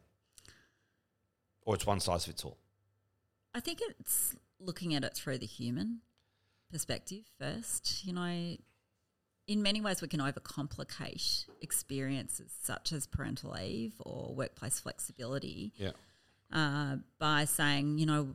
Or 1.63 1.75
it's 1.75 1.87
one 1.87 2.01
size 2.01 2.27
fits 2.27 2.45
all? 2.45 2.59
I 3.55 3.61
think 3.61 3.81
it's 3.99 4.37
looking 4.61 4.95
at 4.95 5.05
it 5.05 5.15
through 5.15 5.39
the 5.39 5.47
human 5.47 6.01
perspective 6.79 7.25
first. 7.39 8.05
You 8.05 8.13
know, 8.13 8.57
in 9.47 9.63
many 9.63 9.81
ways, 9.81 10.03
we 10.03 10.09
can 10.09 10.21
overcomplicate 10.21 11.47
experiences 11.63 12.53
such 12.63 12.93
as 12.93 13.07
parental 13.07 13.53
leave 13.53 13.93
or 14.01 14.35
workplace 14.35 14.81
flexibility 14.81 15.73
Yeah. 15.77 15.93
uh, 16.53 16.97
by 17.19 17.45
saying, 17.45 17.99
you 17.99 18.07
know, 18.07 18.35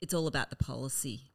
it's 0.00 0.12
all 0.14 0.26
about 0.26 0.50
the 0.50 0.56
policy. 0.56 1.32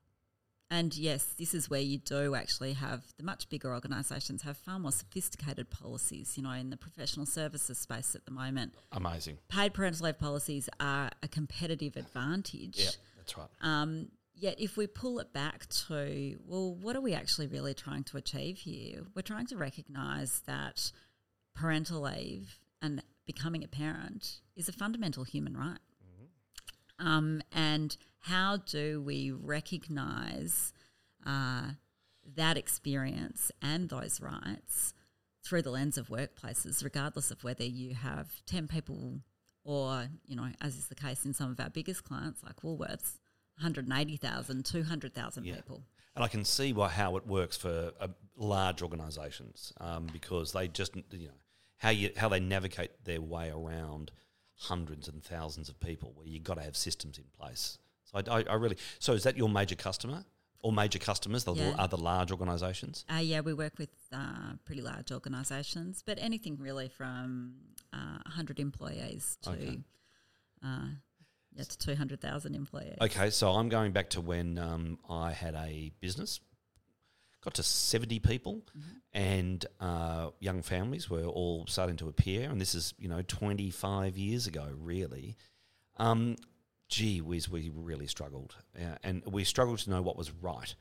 And 0.69 0.95
yes, 0.95 1.25
this 1.37 1.53
is 1.53 1.69
where 1.69 1.81
you 1.81 1.97
do 1.99 2.33
actually 2.35 2.73
have 2.73 3.01
the 3.17 3.23
much 3.23 3.47
bigger 3.49 3.73
organisations 3.73 4.41
have 4.43 4.57
far 4.57 4.79
more 4.79 4.91
sophisticated 4.91 5.69
policies. 5.69 6.33
You 6.37 6.43
know, 6.43 6.51
in 6.51 6.69
the 6.69 6.77
professional 6.77 7.25
services 7.25 7.77
space 7.77 8.15
at 8.15 8.25
the 8.25 8.31
moment, 8.31 8.73
Amazing. 8.91 9.37
paid 9.49 9.73
parental 9.73 10.05
leave 10.05 10.17
policies 10.19 10.69
are 10.79 11.09
a 11.21 11.27
competitive 11.27 11.95
advantage. 11.95 12.79
Yeah, 12.79 12.89
that's 13.17 13.37
right. 13.37 13.49
Um, 13.61 14.09
yet, 14.33 14.59
if 14.59 14.77
we 14.77 14.87
pull 14.87 15.19
it 15.19 15.33
back 15.33 15.67
to, 15.87 16.37
well, 16.45 16.73
what 16.75 16.95
are 16.95 17.01
we 17.01 17.13
actually 17.13 17.47
really 17.47 17.73
trying 17.73 18.03
to 18.05 18.17
achieve 18.17 18.59
here? 18.59 19.03
We're 19.15 19.21
trying 19.21 19.47
to 19.47 19.57
recognise 19.57 20.41
that 20.45 20.91
parental 21.55 22.01
leave 22.01 22.59
and 22.81 23.01
becoming 23.25 23.63
a 23.63 23.67
parent 23.67 24.41
is 24.55 24.67
a 24.67 24.73
fundamental 24.73 25.23
human 25.23 25.55
right. 25.55 25.79
Um, 26.99 27.41
and 27.51 27.95
how 28.19 28.57
do 28.57 29.01
we 29.01 29.31
recognise 29.31 30.73
uh, 31.25 31.71
that 32.35 32.57
experience 32.57 33.51
and 33.61 33.89
those 33.89 34.21
rights 34.21 34.93
through 35.43 35.61
the 35.63 35.71
lens 35.71 35.97
of 35.97 36.07
workplaces, 36.07 36.83
regardless 36.83 37.31
of 37.31 37.43
whether 37.43 37.65
you 37.65 37.95
have 37.95 38.41
10 38.45 38.67
people 38.67 39.19
or, 39.65 40.07
you 40.25 40.35
know, 40.35 40.47
as 40.61 40.75
is 40.75 40.87
the 40.87 40.95
case 40.95 41.25
in 41.25 41.33
some 41.33 41.51
of 41.51 41.59
our 41.59 41.69
biggest 41.69 42.03
clients 42.03 42.43
like 42.43 42.61
Woolworths, 42.61 43.19
180,000, 43.57 44.63
200,000 44.65 45.45
Yeah. 45.45 45.55
people. 45.55 45.83
And 46.15 46.23
I 46.23 46.27
can 46.27 46.45
see 46.45 46.73
why 46.73 46.89
how 46.89 47.15
it 47.17 47.25
works 47.25 47.57
for 47.57 47.91
uh, 47.99 48.07
large 48.35 48.81
organisations 48.83 49.73
um, 49.79 50.05
because 50.13 50.51
they 50.51 50.67
just 50.67 50.95
you 51.11 51.27
know 51.27 51.33
how 51.77 51.89
you 51.89 52.11
how 52.15 52.29
they 52.29 52.39
navigate 52.39 53.03
their 53.03 53.19
way 53.21 53.49
around 53.49 54.11
hundreds 54.55 55.07
and 55.07 55.23
thousands 55.23 55.69
of 55.69 55.79
people 55.79 56.13
where 56.15 56.27
you've 56.27 56.43
got 56.43 56.55
to 56.55 56.61
have 56.61 56.77
systems 56.77 57.17
in 57.17 57.23
place. 57.37 57.79
So 58.03 58.19
I, 58.19 58.39
I, 58.39 58.43
I 58.43 58.53
really 58.55 58.77
so 58.99 59.13
is 59.13 59.23
that 59.23 59.37
your 59.37 59.49
major 59.49 59.75
customer 59.75 60.23
or 60.59 60.71
major 60.71 60.99
customers 60.99 61.43
the 61.45 61.55
Yeah. 61.55 61.73
other 61.79 61.97
large 61.97 62.31
organisations? 62.31 63.05
Uh, 63.13 63.15
yeah, 63.17 63.41
we 63.41 63.53
work 63.53 63.77
with 63.79 63.89
uh, 64.13 64.53
pretty 64.65 64.81
large 64.81 65.11
organisations, 65.11 66.03
but 66.05 66.17
anything 66.21 66.57
really 66.57 66.87
from 66.89 67.55
uh, 67.91 68.19
100 68.25 68.59
employees 68.59 69.37
to 69.41 69.49
Okay. 69.49 69.79
Yeah, 71.55 71.63
to 71.63 71.77
200,000 71.77 72.55
employees. 72.55 72.97
Okay, 73.01 73.29
so 73.29 73.51
I'm 73.51 73.69
going 73.69 73.91
back 73.91 74.09
to 74.11 74.21
when 74.21 74.57
um, 74.57 74.97
I 75.09 75.31
had 75.31 75.55
a 75.55 75.91
business, 75.99 76.39
got 77.43 77.53
to 77.55 77.63
70 77.63 78.19
people, 78.19 78.65
and 79.13 79.65
uh, 79.79 80.29
young 80.39 80.61
families 80.61 81.09
were 81.09 81.25
all 81.25 81.65
starting 81.67 81.97
to 81.97 82.07
appear. 82.07 82.49
And 82.49 82.59
this 82.59 82.73
is, 82.73 82.93
you 82.97 83.07
know, 83.07 83.21
25 83.21 84.17
years 84.17 84.47
ago, 84.47 84.69
really. 84.75 85.37
Um, 85.97 86.37
gee 86.89 87.21
whiz, 87.21 87.49
we 87.49 87.71
really 87.73 88.07
struggled. 88.07 88.55
Uh, 88.79 88.95
and 89.03 89.23
we 89.25 89.43
struggled 89.43 89.79
to 89.79 89.89
know 89.89 90.01
what 90.01 90.17
was 90.17 90.31
right. 90.31 90.73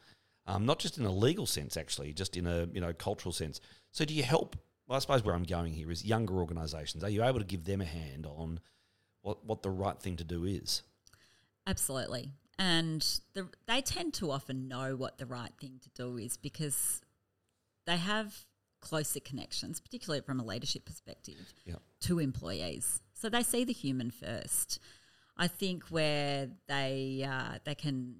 Um, 0.47 0.67
not 0.67 0.79
just 0.79 0.99
in 0.99 1.05
a 1.05 1.13
legal 1.13 1.47
sense, 1.47 1.77
actually, 1.77 2.13
just 2.13 2.37
in 2.37 2.47
a 2.47 2.67
you 2.73 2.81
know 2.81 2.93
cultural 2.93 3.33
sense. 3.33 3.61
So, 3.93 4.05
do 4.05 4.13
you 4.13 4.25
help? 4.25 4.57
Well, 4.87 4.97
I 4.97 4.99
suppose 4.99 5.25
where 5.25 5.35
I'm 5.35 5.45
going 5.45 5.73
here 5.73 5.91
is 5.91 6.05
younger 6.05 6.35
organisations. 6.35 7.05
Are 7.05 7.11
you 7.11 7.23
able 7.23 7.39
to 7.39 7.45
give 7.45 7.65
them 7.65 7.81
a 7.81 7.85
hand 7.85 8.27
on 8.27 8.59
what 9.23 9.45
what 9.45 9.63
the 9.63 9.71
right 9.71 9.99
thing 9.99 10.17
to 10.17 10.25
do 10.25 10.45
is? 10.45 10.83
Absolutely. 11.67 12.31
And 12.59 13.03
the, 13.35 13.49
they 13.67 13.81
tend 13.81 14.15
to 14.15 14.31
often 14.31 14.69
know 14.69 14.95
what 14.95 15.19
the 15.19 15.27
right 15.27 15.53
thing 15.61 15.81
to 15.83 15.89
do 15.91 16.17
is 16.19 16.37
because 16.37 17.01
they 17.87 17.97
have 17.97 18.45
closer 18.81 19.21
connections, 19.21 19.81
particularly 19.81 20.21
from 20.21 20.39
a 20.39 20.45
leadership 20.45 20.85
perspective, 20.85 21.53
Yeah. 21.65 21.77
to 22.01 22.19
employees. 22.19 23.01
So 23.15 23.29
they 23.29 23.43
see 23.43 23.65
the 23.65 23.73
human 23.73 24.11
first. 24.11 24.79
I 25.37 25.49
think 25.49 25.85
where 25.85 26.49
they 26.69 27.27
uh, 27.29 27.59
they 27.65 27.75
can 27.75 28.17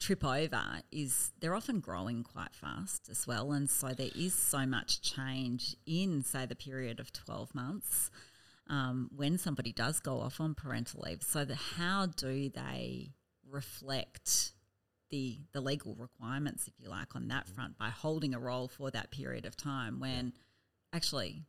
trip 0.00 0.24
over 0.24 0.62
is 0.90 1.32
they're 1.38 1.54
often 1.54 1.78
growing 1.80 2.24
quite 2.24 2.54
fast 2.54 3.08
as 3.10 3.26
well, 3.26 3.52
and 3.52 3.68
so 3.70 3.88
there 3.88 4.10
is 4.16 4.34
so 4.34 4.64
much 4.66 5.00
change 5.02 5.76
in 5.86 6.22
say 6.24 6.46
the 6.46 6.56
period 6.56 6.98
of 6.98 7.12
twelve 7.12 7.54
months 7.54 8.10
um, 8.70 9.10
when 9.14 9.36
somebody 9.36 9.72
does 9.72 10.00
go 10.00 10.20
off 10.20 10.40
on 10.40 10.54
parental 10.54 11.02
leave. 11.04 11.22
So 11.22 11.44
that 11.44 11.54
how 11.76 12.06
do 12.06 12.48
they 12.48 13.10
reflect 13.46 14.52
the 15.10 15.40
the 15.52 15.60
legal 15.60 15.94
requirements, 15.96 16.68
if 16.68 16.74
you 16.78 16.88
like, 16.88 17.14
on 17.16 17.28
that 17.28 17.48
front 17.48 17.76
by 17.76 17.88
holding 17.90 18.32
a 18.32 18.38
role 18.38 18.68
for 18.68 18.90
that 18.92 19.10
period 19.10 19.44
of 19.44 19.56
time 19.56 19.98
when 20.00 20.32
actually 20.92 21.42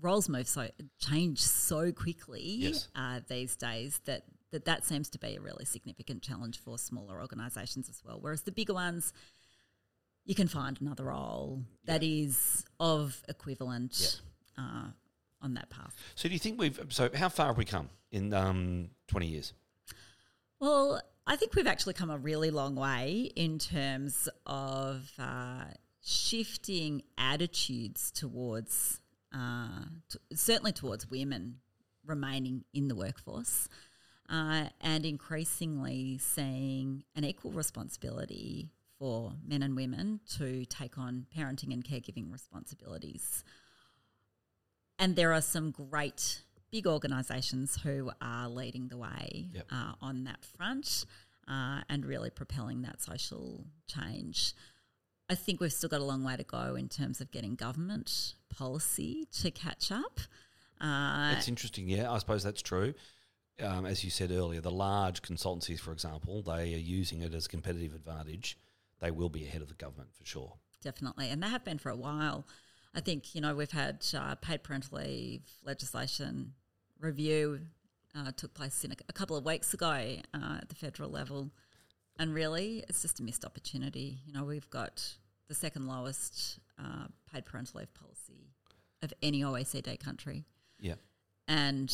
roles 0.00 0.28
move 0.28 0.48
so 0.48 0.68
change 0.98 1.40
so 1.40 1.92
quickly 1.92 2.42
Yes. 2.42 2.88
uh, 2.94 3.20
these 3.28 3.54
days 3.56 4.00
that, 4.06 4.22
that 4.50 4.64
that 4.64 4.84
seems 4.84 5.10
to 5.10 5.18
be 5.18 5.36
a 5.36 5.40
really 5.40 5.64
significant 5.66 6.22
challenge 6.22 6.58
for 6.58 6.78
smaller 6.78 7.20
organisations 7.20 7.88
as 7.88 8.02
well. 8.04 8.18
Whereas 8.20 8.42
the 8.42 8.52
bigger 8.52 8.72
ones, 8.74 9.12
you 10.24 10.34
can 10.34 10.48
find 10.48 10.78
another 10.80 11.04
role 11.04 11.62
that 11.84 12.02
is 12.02 12.64
of 12.78 13.22
equivalent 13.28 14.20
uh, 14.58 14.88
on 15.42 15.54
that 15.54 15.70
path. 15.70 15.96
So 16.14 16.28
do 16.28 16.34
you 16.34 16.38
think 16.38 16.58
we've 16.58 16.80
so 16.88 17.10
how 17.14 17.28
far 17.28 17.48
have 17.48 17.58
we 17.58 17.64
come 17.64 17.88
in 18.10 18.32
um, 18.34 18.90
twenty 19.08 19.26
years? 19.26 19.52
Well, 20.60 21.00
I 21.26 21.36
think 21.36 21.54
we've 21.54 21.66
actually 21.66 21.94
come 21.94 22.10
a 22.10 22.18
really 22.18 22.50
long 22.50 22.74
way 22.74 23.30
in 23.34 23.58
terms 23.58 24.28
of 24.44 25.10
uh, 25.18 25.64
shifting 26.02 27.02
attitudes 27.16 28.10
towards, 28.10 29.00
uh, 29.34 29.84
t- 30.10 30.18
certainly 30.34 30.72
towards 30.72 31.10
women 31.10 31.60
remaining 32.04 32.64
in 32.74 32.88
the 32.88 32.94
workforce, 32.94 33.68
uh, 34.28 34.64
and 34.80 35.06
increasingly 35.06 36.18
seeing 36.18 37.04
an 37.14 37.24
equal 37.24 37.52
responsibility 37.52 38.68
for 38.98 39.32
men 39.46 39.62
and 39.62 39.76
women 39.76 40.20
to 40.36 40.66
take 40.66 40.98
on 40.98 41.26
parenting 41.34 41.72
and 41.72 41.84
caregiving 41.84 42.30
responsibilities. 42.30 43.44
And 45.00 45.16
there 45.16 45.32
are 45.32 45.40
some 45.40 45.70
great 45.70 46.42
big 46.70 46.86
organisations 46.86 47.78
who 47.82 48.12
are 48.20 48.48
leading 48.48 48.88
the 48.88 48.98
way 48.98 49.48
Yep. 49.52 49.66
uh, 49.72 49.92
on 50.00 50.24
that 50.24 50.44
front 50.44 51.04
uh, 51.48 51.80
and 51.88 52.04
really 52.04 52.30
propelling 52.30 52.82
that 52.82 53.00
social 53.00 53.64
change. 53.88 54.52
I 55.28 55.34
think 55.34 55.60
we've 55.60 55.72
still 55.72 55.88
got 55.88 56.00
a 56.00 56.04
long 56.04 56.22
way 56.22 56.36
to 56.36 56.44
go 56.44 56.74
in 56.76 56.88
terms 56.88 57.20
of 57.20 57.30
getting 57.30 57.54
government 57.54 58.34
policy 58.50 59.26
to 59.40 59.50
catch 59.50 59.90
up. 59.90 60.20
Uh, 60.80 61.34
It's 61.36 61.48
interesting, 61.48 61.88
yeah. 61.88 62.10
I 62.12 62.18
suppose 62.18 62.42
that's 62.42 62.62
true. 62.62 62.94
Um, 63.60 63.86
as 63.86 64.04
you 64.04 64.10
said 64.10 64.30
earlier, 64.30 64.60
the 64.60 64.70
large 64.70 65.22
consultancies, 65.22 65.80
for 65.80 65.92
example, 65.92 66.42
they 66.42 66.74
are 66.74 66.78
using 66.78 67.22
it 67.22 67.34
as 67.34 67.46
a 67.46 67.48
competitive 67.48 67.94
advantage. 67.94 68.56
They 69.00 69.10
will 69.10 69.28
be 69.28 69.44
ahead 69.44 69.62
of 69.62 69.68
the 69.68 69.74
government 69.74 70.10
for 70.14 70.24
sure. 70.24 70.54
Definitely, 70.82 71.30
and 71.30 71.42
they 71.42 71.48
have 71.48 71.64
been 71.64 71.78
for 71.78 71.90
a 71.90 71.96
while. 71.96 72.46
I 72.94 73.00
think 73.00 73.34
you 73.34 73.40
know 73.40 73.54
we've 73.54 73.70
had 73.70 74.04
uh, 74.16 74.34
paid 74.36 74.62
parental 74.62 74.98
leave 74.98 75.42
legislation 75.64 76.54
review 76.98 77.60
uh, 78.16 78.32
took 78.36 78.52
place 78.54 78.82
in 78.84 78.92
a, 78.92 78.96
a 79.08 79.12
couple 79.12 79.36
of 79.36 79.44
weeks 79.44 79.72
ago 79.72 80.16
uh, 80.34 80.58
at 80.60 80.68
the 80.68 80.74
federal 80.74 81.10
level, 81.10 81.50
and 82.18 82.34
really 82.34 82.84
it's 82.88 83.02
just 83.02 83.20
a 83.20 83.22
missed 83.22 83.44
opportunity. 83.44 84.18
You 84.26 84.32
know 84.32 84.44
we've 84.44 84.68
got 84.70 85.02
the 85.48 85.54
second 85.54 85.86
lowest 85.86 86.58
uh, 86.78 87.06
paid 87.32 87.44
parental 87.46 87.78
leave 87.80 87.92
policy 87.94 88.50
of 89.02 89.12
any 89.22 89.42
OECD 89.42 89.98
country, 89.98 90.44
Yeah. 90.78 90.94
and 91.48 91.92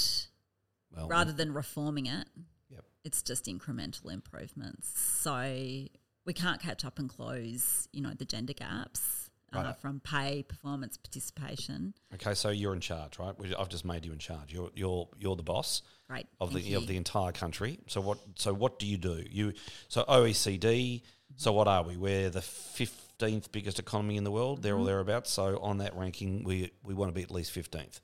Well, 0.95 1.09
rather 1.09 1.33
than 1.33 1.53
reforming 1.55 2.07
it, 2.07 2.27
Yep. 2.71 2.85
it's 3.05 3.23
just 3.23 3.45
incremental 3.47 4.13
improvements. 4.13 4.99
So 4.99 5.87
we 6.25 6.33
can't 6.35 6.61
catch 6.61 6.85
up 6.85 6.99
and 6.99 7.09
close, 7.09 7.89
you 7.93 8.01
know, 8.01 8.13
the 8.13 8.25
gender 8.25 8.53
gaps 8.55 9.26
uh, 9.53 9.73
from 9.75 10.01
pay, 10.01 10.43
performance, 10.43 10.97
participation. 10.97 11.95
Okay, 12.15 12.35
so 12.35 12.51
you're 12.51 12.75
in 12.75 12.81
charge, 12.81 13.19
right? 13.19 13.35
I've 13.59 13.69
just 13.69 13.85
made 13.85 14.05
you 14.05 14.13
in 14.13 14.19
charge. 14.19 14.53
You're 14.53 14.71
you're 14.75 15.09
you're 15.19 15.37
the 15.37 15.43
boss 15.43 15.83
Great. 16.09 16.27
of 16.41 16.53
thank 16.53 16.65
the 16.65 16.71
you. 16.71 16.77
of 16.79 16.87
the 16.87 16.97
entire 16.97 17.33
country. 17.33 17.79
So 17.87 18.01
what 18.01 18.19
so 18.37 18.53
what 18.53 18.79
do 18.79 18.87
you 18.87 18.97
do? 18.99 19.25
You 19.31 19.53
so 19.89 20.05
OECD. 20.05 21.03
So 21.37 21.53
what 21.53 21.69
are 21.69 21.83
we? 21.83 21.97
We're 21.97 22.31
the 22.31 22.43
fifteenth 22.43 23.51
biggest 23.53 23.79
economy 23.79 24.17
in 24.17 24.25
the 24.25 24.31
world, 24.31 24.63
there 24.63 24.75
or 24.75 24.79
Mm-hmm. 24.79 24.87
thereabouts. 24.87 25.31
So 25.31 25.59
on 25.61 25.79
that 25.79 25.97
ranking, 25.97 26.45
we 26.45 26.71
we 26.85 26.95
want 26.95 27.11
to 27.11 27.15
be 27.15 27.23
at 27.23 27.31
least 27.31 27.51
fifteenth, 27.53 28.01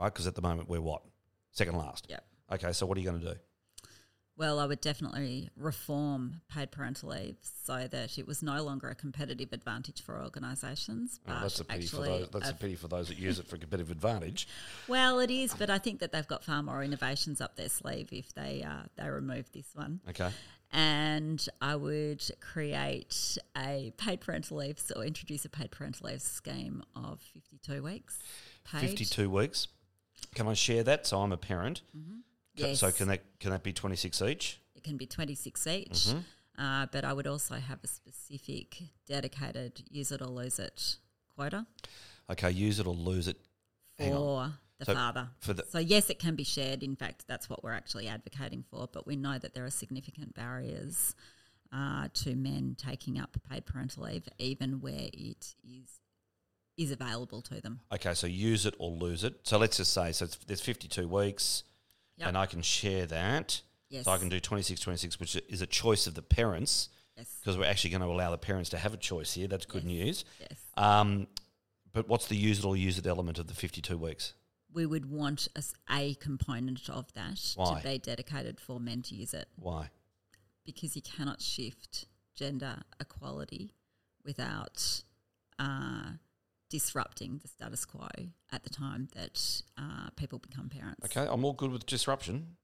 right? 0.00 0.12
Because 0.12 0.26
at 0.26 0.34
the 0.34 0.42
moment 0.42 0.68
we're 0.68 0.80
what 0.80 1.02
second 1.52 1.76
last. 1.76 2.06
Yep. 2.08 2.24
Okay, 2.54 2.72
so 2.72 2.86
what 2.86 2.96
are 2.96 3.00
you 3.00 3.08
going 3.10 3.20
to 3.20 3.34
do? 3.34 3.40
Well, 4.42 4.58
I 4.58 4.66
would 4.66 4.80
definitely 4.80 5.50
reform 5.56 6.40
paid 6.52 6.72
parental 6.72 7.10
leave 7.10 7.36
so 7.64 7.86
that 7.86 8.18
it 8.18 8.26
was 8.26 8.42
no 8.42 8.60
longer 8.64 8.88
a 8.88 8.94
competitive 8.96 9.52
advantage 9.52 10.02
for 10.02 10.20
organisations. 10.20 11.20
Oh, 11.28 11.30
But 11.32 11.40
that's 11.42 11.60
a 11.60 11.64
pity 11.64 11.86
for 11.86 11.98
actually 11.98 12.18
those. 12.18 12.28
That's 12.32 12.50
a 12.50 12.54
pity 12.54 12.74
for 12.74 12.88
those 12.88 13.06
that 13.06 13.18
use 13.20 13.38
it 13.38 13.46
for 13.46 13.56
competitive 13.56 13.92
advantage. 13.92 14.48
well, 14.88 15.20
it 15.20 15.30
is, 15.30 15.54
but 15.54 15.70
I 15.70 15.78
think 15.78 16.00
that 16.00 16.10
they've 16.10 16.26
got 16.26 16.42
far 16.42 16.60
more 16.60 16.82
innovations 16.82 17.40
up 17.40 17.54
their 17.54 17.68
sleeve 17.68 18.08
if 18.10 18.34
they 18.34 18.64
uh, 18.68 18.82
they 18.96 19.08
remove 19.08 19.52
this 19.52 19.68
one. 19.76 20.00
Okay. 20.08 20.30
and 20.72 21.46
I 21.60 21.76
would 21.76 22.24
create 22.40 23.38
a 23.56 23.92
paid 23.96 24.20
parental 24.20 24.56
leave 24.56 24.82
or 24.96 25.04
introduce 25.04 25.44
a 25.44 25.50
paid 25.50 25.70
parental 25.70 26.08
leave 26.08 26.20
scheme 26.20 26.82
of 26.96 27.20
52 27.20 27.80
weeks 27.80 28.18
paid. 28.64 28.80
52 28.80 29.30
weeks. 29.30 29.68
Can 30.34 30.48
I 30.48 30.54
share 30.54 30.82
that? 30.82 31.06
So 31.06 31.20
I'm 31.20 31.30
a 31.30 31.36
parent. 31.36 31.82
Ca- 32.58 32.74
So 32.74 32.90
can 32.92 33.08
that 33.08 33.22
can 33.40 33.50
that 33.50 33.62
be 33.62 33.72
26 33.72 34.22
each? 34.22 34.60
It 34.74 34.82
can 34.84 34.96
be 34.96 35.06
26 35.06 35.66
each, 35.66 35.88
Mm-hmm. 35.90 36.18
uh, 36.62 36.86
but 36.92 37.04
I 37.04 37.12
would 37.12 37.26
also 37.26 37.54
have 37.54 37.78
a 37.82 37.86
specific 37.86 38.82
dedicated 39.06 39.82
use 39.90 40.12
it 40.12 40.20
or 40.22 40.26
lose 40.26 40.58
it 40.58 40.96
quota 41.36 41.66
Okay, 42.30 42.50
use 42.50 42.78
it 42.80 42.86
or 42.86 42.94
lose 42.94 43.28
it. 43.28 43.36
For 43.98 44.52
the 44.78 44.84
So 44.86 44.94
father. 44.94 45.28
for 45.40 45.52
the- 45.54 45.66
so 45.68 45.78
yes, 45.78 46.08
it 46.10 46.18
can 46.18 46.34
be 46.34 46.44
shared. 46.44 46.82
In 46.82 46.96
fact, 46.96 47.24
that's 47.26 47.48
what 47.50 47.62
we're 47.62 47.72
actually 47.74 48.08
advocating 48.08 48.62
for. 48.70 48.88
But 48.92 49.06
we 49.06 49.16
know 49.16 49.38
that 49.38 49.54
there 49.54 49.64
are 49.64 49.70
significant 49.70 50.34
barriers 50.34 51.14
uh, 51.72 52.08
to 52.14 52.34
men 52.34 52.74
taking 52.78 53.18
up 53.18 53.36
paid 53.48 53.64
parental 53.66 54.04
leave, 54.04 54.28
even 54.38 54.80
where 54.80 55.08
it 55.12 55.54
is 55.64 56.00
is 56.78 56.90
available 56.90 57.42
to 57.42 57.60
them. 57.60 57.80
Okay, 57.92 58.14
so 58.14 58.26
use 58.26 58.64
it 58.66 58.74
or 58.78 58.90
lose 58.90 59.24
it. 59.24 59.40
So 59.42 59.58
let's 59.58 59.76
just 59.76 59.92
say 59.92 60.12
so 60.12 60.24
it's, 60.24 60.36
there's 60.46 60.60
52 60.62 61.06
weeks 61.08 61.64
Yep. 62.22 62.28
and 62.28 62.38
I 62.38 62.46
can 62.46 62.62
share 62.62 63.06
that. 63.06 63.60
Yes. 63.88 64.04
So 64.06 64.10
I 64.12 64.18
can 64.18 64.28
do 64.28 64.40
26 64.40 64.80
26 64.80 65.20
which 65.20 65.36
is 65.48 65.60
a 65.60 65.66
choice 65.66 66.06
of 66.06 66.14
the 66.14 66.22
parents 66.22 66.88
Yes. 67.16 67.36
because 67.40 67.58
we're 67.58 67.66
actually 67.66 67.90
going 67.90 68.00
to 68.02 68.06
allow 68.08 68.30
the 68.30 68.38
parents 68.38 68.70
to 68.70 68.78
have 68.78 68.94
a 68.94 68.96
choice 68.96 69.34
here. 69.34 69.46
That's 69.48 69.66
good 69.66 69.84
Yes. 69.84 69.92
news. 69.92 70.24
Yes. 70.40 70.58
Um, 70.76 71.26
but 71.92 72.08
what's 72.08 72.26
the 72.28 72.36
use 72.36 72.60
it 72.60 72.64
or 72.64 72.74
use 72.76 72.96
it 72.98 73.06
element 73.06 73.38
of 73.38 73.48
the 73.48 73.54
52 73.54 73.98
weeks? 73.98 74.32
We 74.72 74.86
would 74.86 75.10
want 75.10 75.48
a 75.90 76.14
component 76.14 76.88
of 76.88 77.12
that 77.12 77.52
Why? 77.56 77.80
to 77.80 77.86
be 77.86 77.98
dedicated 77.98 78.58
for 78.58 78.80
men 78.80 79.02
to 79.02 79.14
use 79.14 79.34
it 79.34 79.48
Why? 79.56 79.90
because 80.64 80.96
you 80.96 81.02
cannot 81.02 81.42
shift 81.42 82.06
gender 82.34 82.82
equality 82.98 83.74
without 84.24 85.02
uh, 85.58 86.12
disrupting 86.72 87.38
the 87.42 87.48
status 87.48 87.84
quo 87.84 88.08
at 88.50 88.62
the 88.64 88.70
time 88.70 89.08
that 89.14 89.62
uh, 89.78 90.08
people 90.16 90.38
become 90.38 90.68
parents. 90.70 91.04
Okay, 91.04 91.28
I'm 91.30 91.44
all 91.44 91.52
good 91.52 91.70
with 91.70 91.84
disruption. 91.84 92.56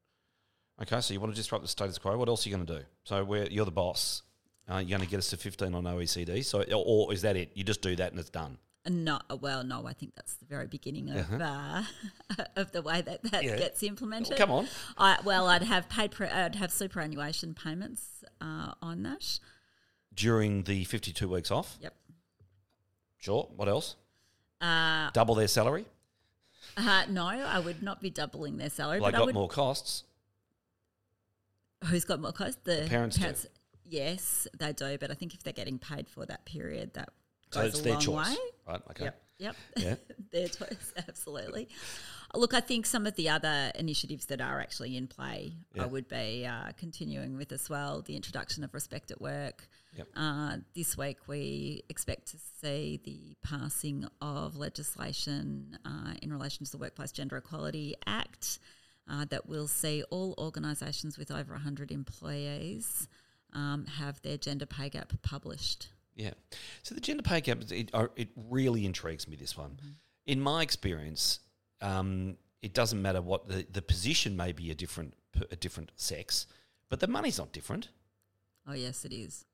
Okay, 0.80 1.00
so 1.02 1.12
you 1.12 1.20
want 1.20 1.32
to 1.34 1.36
disrupt 1.36 1.62
the 1.62 1.68
status 1.68 1.98
quo. 1.98 2.16
What 2.16 2.28
else 2.28 2.46
are 2.46 2.48
you 2.48 2.56
going 2.56 2.66
to 2.66 2.78
do? 2.80 2.84
So 3.04 3.22
we're, 3.22 3.46
you're 3.48 3.66
the 3.66 3.70
boss. 3.70 4.22
Uh, 4.70 4.78
you're 4.78 4.96
going 4.98 5.02
to 5.06 5.10
get 5.10 5.18
us 5.18 5.28
to 5.30 5.36
15 5.36 5.74
on 5.74 5.84
OECD. 5.84 6.42
So, 6.44 6.62
or 6.62 7.12
is 7.12 7.22
that 7.22 7.36
it? 7.36 7.50
You 7.54 7.64
just 7.64 7.82
do 7.82 7.94
that 7.96 8.10
and 8.12 8.18
it's 8.20 8.30
done. 8.30 8.56
No, 8.88 9.18
well, 9.40 9.64
no. 9.64 9.86
I 9.86 9.92
think 9.92 10.14
that's 10.14 10.34
the 10.36 10.46
very 10.46 10.66
beginning 10.66 11.10
of 11.10 11.26
uh, 11.40 11.82
of 12.56 12.72
the 12.72 12.80
way 12.80 13.02
that 13.02 13.22
that 13.24 13.34
Uh-huh. 13.34 13.40
Yeah. 13.42 13.56
gets 13.58 13.82
implemented. 13.82 14.38
Come 14.38 14.50
on. 14.50 14.68
I, 14.96 15.18
well, 15.24 15.46
I'd 15.48 15.62
have 15.64 15.88
paid. 15.90 16.12
Pre- 16.12 16.28
I'd 16.28 16.54
have 16.54 16.72
superannuation 16.72 17.52
payments 17.54 18.24
uh, 18.40 18.72
on 18.80 19.02
that. 19.02 19.40
During 20.14 20.62
the 20.62 20.84
52 20.84 21.28
weeks 21.28 21.50
off? 21.50 21.76
Yep. 21.82 21.94
Sure. 23.18 23.48
What 23.56 23.68
else? 23.68 23.96
Uh, 24.60 25.10
Double 25.12 25.34
their 25.34 25.48
salary? 25.48 25.84
uh, 26.76 27.04
no, 27.10 27.26
I 27.26 27.58
would 27.58 27.82
not 27.82 28.00
be 28.00 28.10
doubling 28.10 28.56
their 28.56 28.70
salary. 28.70 29.00
Well, 29.00 29.10
but 29.10 29.16
I 29.16 29.18
got 29.18 29.26
would. 29.26 29.34
more 29.34 29.48
costs. 29.48 30.04
Who's 31.84 32.04
got 32.04 32.20
more 32.20 32.32
costs? 32.32 32.58
The, 32.64 32.86
parents 32.88 33.16
do. 33.16 33.32
Yes, 33.84 34.46
they 34.58 34.72
do. 34.72 34.98
But 34.98 35.10
I 35.10 35.14
think 35.14 35.34
if 35.34 35.42
they're 35.42 35.52
getting 35.52 35.78
paid 35.78 36.08
for 36.08 36.26
that 36.26 36.44
period, 36.44 36.94
that 36.94 37.10
So 37.52 37.60
goes 37.62 37.70
it's 37.70 37.80
a 37.80 37.82
their 37.82 37.92
long 37.94 38.00
choice. 38.02 38.28
way. 38.30 38.36
Right. 38.66 38.80
Okay. 38.90 39.04
Yep. 39.04 39.22
Yep. 39.38 39.56
Yeah. 39.76 39.94
Their 40.32 40.48
choice, 40.48 40.92
absolutely. 40.96 41.68
Look, 42.34 42.52
I 42.52 42.60
think 42.60 42.84
some 42.86 43.06
of 43.06 43.14
the 43.14 43.28
other 43.30 43.72
initiatives 43.74 44.26
that 44.26 44.40
are 44.40 44.60
actually 44.60 44.96
in 44.96 45.06
play, 45.06 45.54
Yeah. 45.74 45.84
I 45.84 45.86
would 45.86 46.08
be 46.08 46.44
uh, 46.44 46.72
continuing 46.76 47.36
with 47.36 47.52
as 47.52 47.70
well. 47.70 48.02
The 48.02 48.16
introduction 48.16 48.64
of 48.64 48.74
respect 48.74 49.10
at 49.10 49.20
work. 49.20 49.68
Yep. 49.96 50.08
Uh, 50.14 50.56
this 50.74 50.98
week, 50.98 51.18
we 51.26 51.82
expect 51.88 52.32
to 52.32 52.36
see 52.60 53.00
the 53.04 53.36
passing 53.42 54.06
of 54.20 54.56
legislation 54.56 55.78
uh, 55.84 56.14
in 56.20 56.30
relation 56.32 56.66
to 56.66 56.70
the 56.70 56.78
Workplace 56.78 57.12
Gender 57.12 57.36
Equality 57.38 57.94
Act 58.06 58.58
uh, 59.10 59.24
that 59.30 59.48
will 59.48 59.68
see 59.68 60.02
all 60.10 60.34
organisations 60.36 61.16
with 61.16 61.30
over 61.30 61.52
100 61.52 61.90
employees 61.90 63.08
um, 63.54 63.86
have 63.86 64.20
their 64.20 64.36
gender 64.36 64.66
pay 64.66 64.90
gap 64.90 65.12
published. 65.22 65.88
Yeah. 66.18 66.32
So 66.82 66.94
the 66.96 67.00
gender 67.00 67.22
pay 67.22 67.40
gap, 67.40 67.62
it, 67.70 67.90
uh, 67.94 68.08
it 68.16 68.28
really 68.36 68.84
intrigues 68.84 69.28
me, 69.28 69.36
this 69.36 69.56
one. 69.56 69.70
Mm-hmm. 69.70 69.90
In 70.26 70.40
my 70.40 70.62
experience, 70.62 71.38
um, 71.80 72.36
it 72.60 72.74
doesn't 72.74 73.00
matter 73.00 73.22
what 73.22 73.48
the, 73.48 73.64
the 73.72 73.80
position 73.80 74.36
may 74.36 74.50
be 74.52 74.70
a 74.72 74.74
different, 74.74 75.14
a 75.50 75.54
different 75.56 75.92
sex, 75.94 76.46
but 76.90 76.98
the 76.98 77.06
money's 77.06 77.38
not 77.38 77.52
different. 77.52 77.88
Oh, 78.66 78.74
yes, 78.74 79.04
it 79.04 79.12
is. 79.12 79.44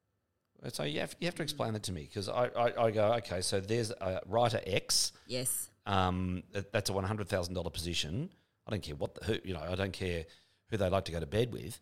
So 0.72 0.84
you 0.84 1.00
have, 1.00 1.14
you 1.20 1.26
have 1.26 1.34
to 1.34 1.42
explain 1.42 1.74
that 1.74 1.82
to 1.84 1.92
me 1.92 2.04
because 2.08 2.30
I, 2.30 2.46
I, 2.56 2.84
I 2.86 2.90
go, 2.90 3.12
okay, 3.18 3.42
so 3.42 3.60
there's 3.60 3.90
a 3.90 4.22
writer 4.26 4.60
X, 4.66 5.12
Yes. 5.26 5.68
um, 5.84 6.44
that, 6.52 6.72
that's 6.72 6.88
a 6.88 6.94
$100,000 6.94 7.72
position. 7.74 8.30
I 8.66 8.70
don't 8.70 8.82
care 8.82 8.96
what 8.96 9.14
the, 9.16 9.24
who, 9.26 9.36
you 9.44 9.52
know, 9.52 9.60
I 9.60 9.74
don't 9.74 9.92
care 9.92 10.24
who 10.70 10.78
they 10.78 10.88
like 10.88 11.04
to 11.04 11.12
go 11.12 11.20
to 11.20 11.26
bed 11.26 11.52
with. 11.52 11.78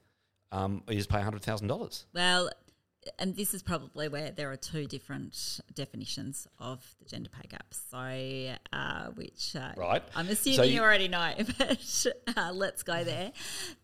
Um, 0.51 0.83
you 0.89 0.97
just 0.97 1.09
pay 1.09 1.19
$100,000. 1.19 2.05
Well, 2.13 2.51
and 3.19 3.35
this 3.37 3.53
is 3.55 3.63
probably 3.63 4.09
where 4.09 4.31
there 4.31 4.51
are 4.53 4.57
two 4.57 4.87
different 4.87 5.61
definitions 5.75 6.47
of 6.59 6.85
the 7.01 7.05
gender 7.05 7.31
pay 7.31 7.49
gap. 7.49 7.67
So, 7.73 8.55
uh, 8.73 9.07
which 9.15 9.57
uh, 9.57 9.73
Right. 9.77 10.03
I'm 10.15 10.29
assuming 10.29 10.57
So 10.57 10.63
you, 10.63 10.75
you- 10.75 10.81
already 10.83 11.09
know, 11.09 11.33
but 11.59 12.07
uh, 12.37 12.53
let's 12.53 12.83
go 12.83 13.03
there. 13.05 13.33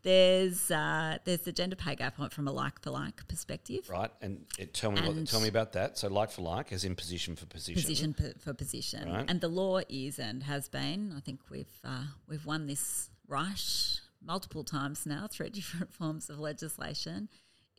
There's 0.02 0.70
uh, 0.70 1.18
there's 1.24 1.40
the 1.40 1.52
gender 1.52 1.76
pay 1.76 1.94
gap 1.96 2.16
from 2.32 2.48
a 2.48 2.52
like 2.52 2.80
for 2.80 2.90
like 2.90 3.26
perspective. 3.28 3.88
Right, 3.90 4.10
and 4.22 4.44
it, 4.58 4.74
tell 4.74 4.92
me 4.92 5.00
what, 5.00 5.26
tell 5.26 5.40
me 5.40 5.48
about 5.48 5.72
that. 5.72 5.98
So 5.98 6.08
like 6.08 6.30
for 6.30 6.42
like, 6.42 6.72
as 6.72 6.84
in 6.84 6.94
position 6.94 7.36
for 7.36 7.46
position. 7.46 7.82
Position 7.82 8.14
per, 8.14 8.32
for 8.38 8.54
position, 8.54 9.08
Right. 9.10 9.24
and 9.28 9.40
the 9.40 9.48
law 9.48 9.80
is 9.88 10.18
and 10.18 10.42
has 10.44 10.68
been. 10.68 11.12
I 11.16 11.20
think 11.20 11.40
we've 11.50 11.66
uh, 11.84 12.04
we've 12.28 12.46
won 12.46 12.66
this 12.66 13.10
right 13.26 14.00
multiple 14.24 14.64
times 14.64 15.06
now 15.06 15.26
through 15.30 15.50
different 15.60 15.92
forms 15.92 16.30
of 16.30 16.38
legislation. 16.38 17.28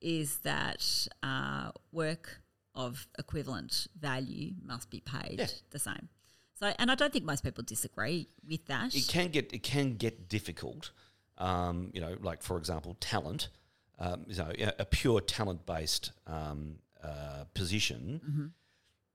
Is 0.02 0.38
that 0.40 1.08
uh, 1.24 1.72
work 1.92 2.42
of 2.76 3.08
equivalent 3.18 3.88
value 4.00 4.54
must 4.64 4.90
be 4.90 5.02
paid 5.02 5.40
Yeah. 5.40 5.48
the 5.72 5.80
same? 5.80 6.10
So, 6.56 6.74
and 6.78 6.92
I 6.92 6.96
don't 6.96 7.12
think 7.14 7.26
most 7.26 7.44
people 7.44 7.64
disagree 7.64 8.28
with 8.48 8.66
that. 8.66 8.94
It 8.96 9.08
can 9.08 9.30
get 9.30 9.54
it 9.54 9.64
can 9.64 9.96
get 9.96 10.28
difficult. 10.28 10.92
Um, 11.38 11.90
you 11.94 12.02
know, 12.02 12.18
like 12.22 12.42
for 12.44 12.58
example, 12.58 12.98
talent. 13.00 13.50
Um, 14.02 14.26
you 14.30 14.36
know, 14.38 14.72
a 14.80 14.86
pure 14.86 15.20
talent 15.20 15.66
based 15.66 16.12
um, 16.26 16.76
uh, 17.04 17.44
position. 17.54 18.54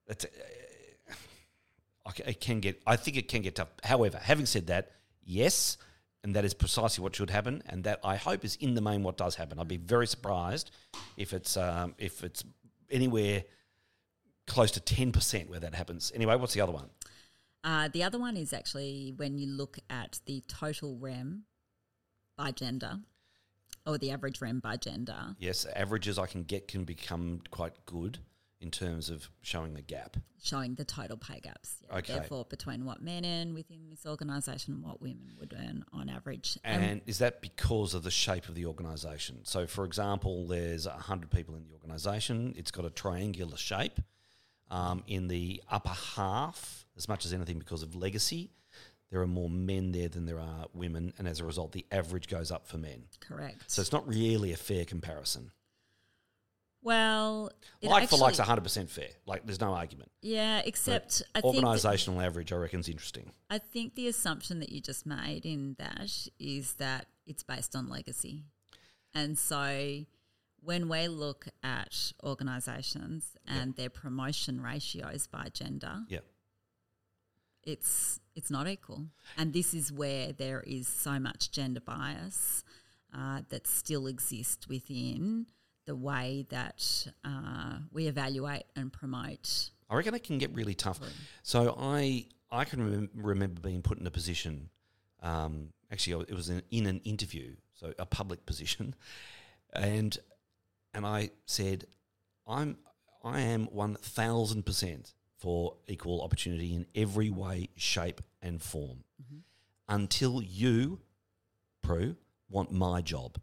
It's, 0.07 0.27
uh, 0.27 2.13
it 2.27 2.41
can 2.41 2.61
get. 2.61 2.83
I 2.87 2.97
think 2.97 3.17
it 3.17 3.29
can 3.29 3.41
get 3.41 3.57
tough. 3.57 3.69
However, 3.83 4.19
having 4.23 4.45
said 4.45 4.67
that, 4.67 4.93
yes, 5.25 5.79
and 6.25 6.35
that 6.35 6.45
is 6.45 6.55
precisely 6.55 7.03
what 7.03 7.15
should 7.15 7.31
happen, 7.31 7.63
and 7.67 7.85
that 7.85 8.01
I 8.03 8.17
hope 8.17 8.45
is 8.45 8.57
in 8.57 8.75
the 8.75 8.81
main 8.81 9.03
what 9.03 9.19
does 9.19 9.37
happen. 9.37 9.59
I'd 9.61 9.69
be 9.69 9.77
very 9.77 10.07
surprised 10.07 10.71
if 11.17 11.33
it's 11.33 11.57
um, 11.57 11.95
if 11.99 12.25
it's 12.25 12.43
anywhere 12.91 13.45
close 14.47 14.71
to 14.73 14.81
ten 14.81 15.13
percent 15.13 15.51
where 15.51 15.61
that 15.61 15.75
happens. 15.75 16.11
Anyway, 16.15 16.35
what's 16.37 16.55
the 16.55 16.63
other 16.63 16.73
one? 16.73 16.89
Uh, 17.63 17.89
the 17.93 18.03
other 18.03 18.19
one 18.19 18.37
is 18.37 18.53
actually 18.53 19.13
when 19.17 19.39
you 19.39 19.47
look 19.47 19.79
at 19.89 20.21
the 20.27 20.43
total 20.49 20.97
REM 20.99 21.45
by 22.37 22.51
gender, 22.51 23.01
or 23.87 23.99
the 23.99 24.11
average 24.11 24.41
REM 24.41 24.61
by 24.61 24.77
gender, 24.77 25.37
Yes, 25.39 25.67
averages 25.77 26.19
I 26.19 26.27
can 26.27 26.43
get 26.43 26.69
can 26.69 26.85
become 26.85 27.43
quite 27.51 27.85
good 27.85 28.19
in 28.65 28.71
terms 28.71 29.11
of 29.11 29.29
showing 29.43 29.75
the 29.75 29.83
gap. 29.83 30.17
showing 30.43 30.75
the 30.75 30.85
total 30.85 31.17
pay 31.17 31.39
gaps. 31.41 31.77
Yeah, 31.89 31.99
Okay. 31.99 32.13
Therefore, 32.15 32.45
between 32.45 32.85
what 32.85 33.01
men 33.01 33.25
earn 33.25 33.55
within 33.55 33.89
this 33.91 34.05
organisation 34.07 34.75
and 34.75 34.83
what 34.83 35.01
women 35.01 35.33
would 35.39 35.55
earn 35.57 35.85
on 35.93 36.09
average. 36.09 36.59
And 36.65 37.01
is 37.07 37.19
that 37.19 37.41
because 37.41 37.95
of 37.95 38.03
the 38.03 38.11
shape 38.11 38.49
of 38.49 38.55
the 38.55 38.67
organisation? 38.67 39.45
So, 39.45 39.67
for 39.67 39.85
example, 39.85 40.47
there's 40.47 40.87
100 40.87 41.31
people 41.31 41.55
in 41.55 41.63
the 41.65 41.73
organisation, 41.73 42.55
it's 42.57 42.71
got 42.71 42.85
a 42.85 42.91
triangular 42.91 43.57
shape. 43.57 44.01
Um, 44.71 45.05
in 45.07 45.29
the 45.29 45.63
upper 45.71 45.91
half, 46.17 46.87
as 46.97 47.07
much 47.09 47.25
as 47.27 47.33
anything 47.33 47.59
because 47.59 47.83
of 47.83 47.95
legacy, 47.95 48.51
there 49.11 49.21
are 49.21 49.27
more 49.27 49.51
men 49.51 49.93
there 49.93 50.09
than 50.09 50.27
there 50.27 50.41
are 50.41 50.67
women, 50.73 51.13
and 51.19 51.29
as 51.29 51.39
a 51.41 51.45
result, 51.45 51.73
the 51.73 51.87
average 51.93 52.29
goes 52.29 52.51
up 52.51 52.67
for 52.67 52.79
men. 52.79 53.05
correct. 53.21 53.65
So, 53.71 53.83
it's 53.83 53.93
not 53.93 54.07
really 54.09 54.53
a 54.53 54.57
fair 54.57 54.85
comparison. 54.85 55.53
Well, 56.85 57.51
like 57.83 58.09
for 58.09 58.17
like's 58.17 58.39
actually- 58.39 58.63
100% 58.63 58.89
fair. 58.91 59.09
Like, 59.27 59.45
there's 59.47 59.61
no 59.61 59.73
argument. 59.75 60.11
Yeah, 60.21 60.61
except 60.65 61.23
I 61.35 61.41
think 61.41 61.57
Organisational 61.57 62.25
average, 62.25 62.53
I 62.53 62.57
reckon, 62.57 62.81
is 62.81 62.89
interesting. 62.89 63.33
I 63.51 63.59
think 63.59 63.95
the 63.95 64.07
assumption 64.07 64.61
that 64.61 64.69
you 64.69 64.81
just 64.81 65.07
made 65.07 65.45
in 65.47 65.75
that 65.79 66.29
is 66.39 66.75
that 66.75 67.07
it's 67.27 67.43
based 67.43 67.75
on 67.75 67.89
legacy. 67.89 68.45
And 69.15 69.39
so 69.39 70.05
when 70.61 70.89
we 70.89 71.09
look 71.09 71.47
at 71.63 72.13
organisations 72.23 73.37
and 73.47 73.75
their 73.77 73.91
promotion 73.91 74.61
ratios 74.61 75.27
by 75.27 75.49
gender, 75.53 76.05
Yeah. 76.09 76.21
it's 77.63 78.21
it's 78.35 78.51
not 78.51 78.67
equal. 78.69 79.07
And 79.37 79.53
this 79.53 79.73
is 79.75 79.93
where 79.93 80.33
there 80.33 80.61
is 80.67 80.89
so 80.89 81.19
much 81.21 81.51
gender 81.53 81.81
bias 81.81 82.65
uh, 83.17 83.43
that 83.49 83.67
still 83.69 84.07
exists 84.09 84.67
within 84.69 85.47
the 85.87 85.97
way 85.97 86.47
that 86.51 87.07
uh, 87.25 87.79
we 87.93 88.07
evaluate 88.07 88.65
and 88.77 88.93
promote. 88.93 89.71
I 89.89 89.97
reckon 89.97 90.15
it 90.15 90.25
can 90.25 90.39
get 90.39 90.55
really 90.55 90.75
tough. 90.75 91.01
So 91.43 91.77
I 91.79 92.27
I 92.51 92.65
can 92.65 92.81
remem- 92.81 93.11
remember 93.15 93.61
being 93.61 93.83
put 93.83 93.99
in 93.99 94.07
a 94.07 94.11
position. 94.11 94.71
Um, 95.23 95.73
actually, 95.91 96.25
it 96.29 96.35
was 96.35 96.49
in, 96.49 96.63
in 96.71 96.87
an 96.87 97.01
interview, 97.05 97.55
so 97.75 97.93
a 97.99 98.07
public 98.07 98.47
position, 98.47 98.95
and 99.73 100.17
and 100.93 101.07
I 101.07 101.31
said, 101.47 101.85
I'm 102.47 102.79
I 103.23 103.41
am 103.41 103.67
one 103.67 103.95
thousand 103.97 104.65
percent 104.67 105.15
for 105.37 105.77
equal 105.87 106.23
opportunity 106.23 106.75
in 106.75 106.87
every 106.95 107.29
way, 107.31 107.69
shape, 107.77 108.23
and 108.41 108.63
form. 108.63 109.05
Until 109.87 110.41
you, 110.41 111.01
Prue, 111.83 112.17
want 112.49 112.73
my 112.73 113.03
job. 113.03 113.39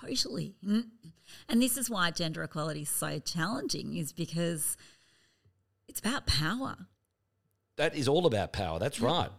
Totally. 0.00 0.54
And 0.62 1.62
this 1.62 1.76
is 1.76 1.90
why 1.90 2.10
gender 2.10 2.42
equality 2.42 2.82
is 2.82 2.88
so 2.88 3.18
challenging, 3.18 3.96
is 3.96 4.12
because 4.12 4.76
it's 5.88 6.00
about 6.00 6.26
power. 6.26 6.76
That 7.76 7.94
is 7.94 8.08
all 8.08 8.26
about 8.26 8.52
power. 8.52 8.78
That's 8.78 9.00
right. 9.00 9.30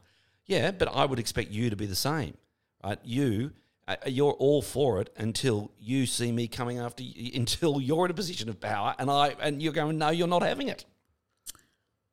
Yeah, 0.46 0.72
but 0.72 0.88
I 0.88 1.06
would 1.06 1.20
expect 1.20 1.52
you 1.52 1.70
to 1.70 1.76
be 1.76 1.86
the 1.86 1.96
same, 1.96 2.36
right? 2.84 3.00
You, 3.04 3.52
uh, 3.88 3.96
you're 4.06 4.34
all 4.34 4.62
for 4.62 5.02
it 5.02 5.10
until 5.18 5.72
you 5.80 6.06
see 6.06 6.32
me 6.32 6.48
coming 6.48 6.78
after 6.78 7.04
you, 7.04 7.32
until 7.36 7.82
you're 7.82 8.06
in 8.06 8.12
a 8.12 8.14
position 8.14 8.48
of 8.48 8.60
power, 8.60 8.96
and 9.00 9.10
I 9.10 9.36
and 9.42 9.62
you're 9.62 9.74
going, 9.74 9.98
no, 9.98 10.10
you're 10.10 10.28
not 10.28 10.44
having 10.44 10.68
it. 10.70 10.86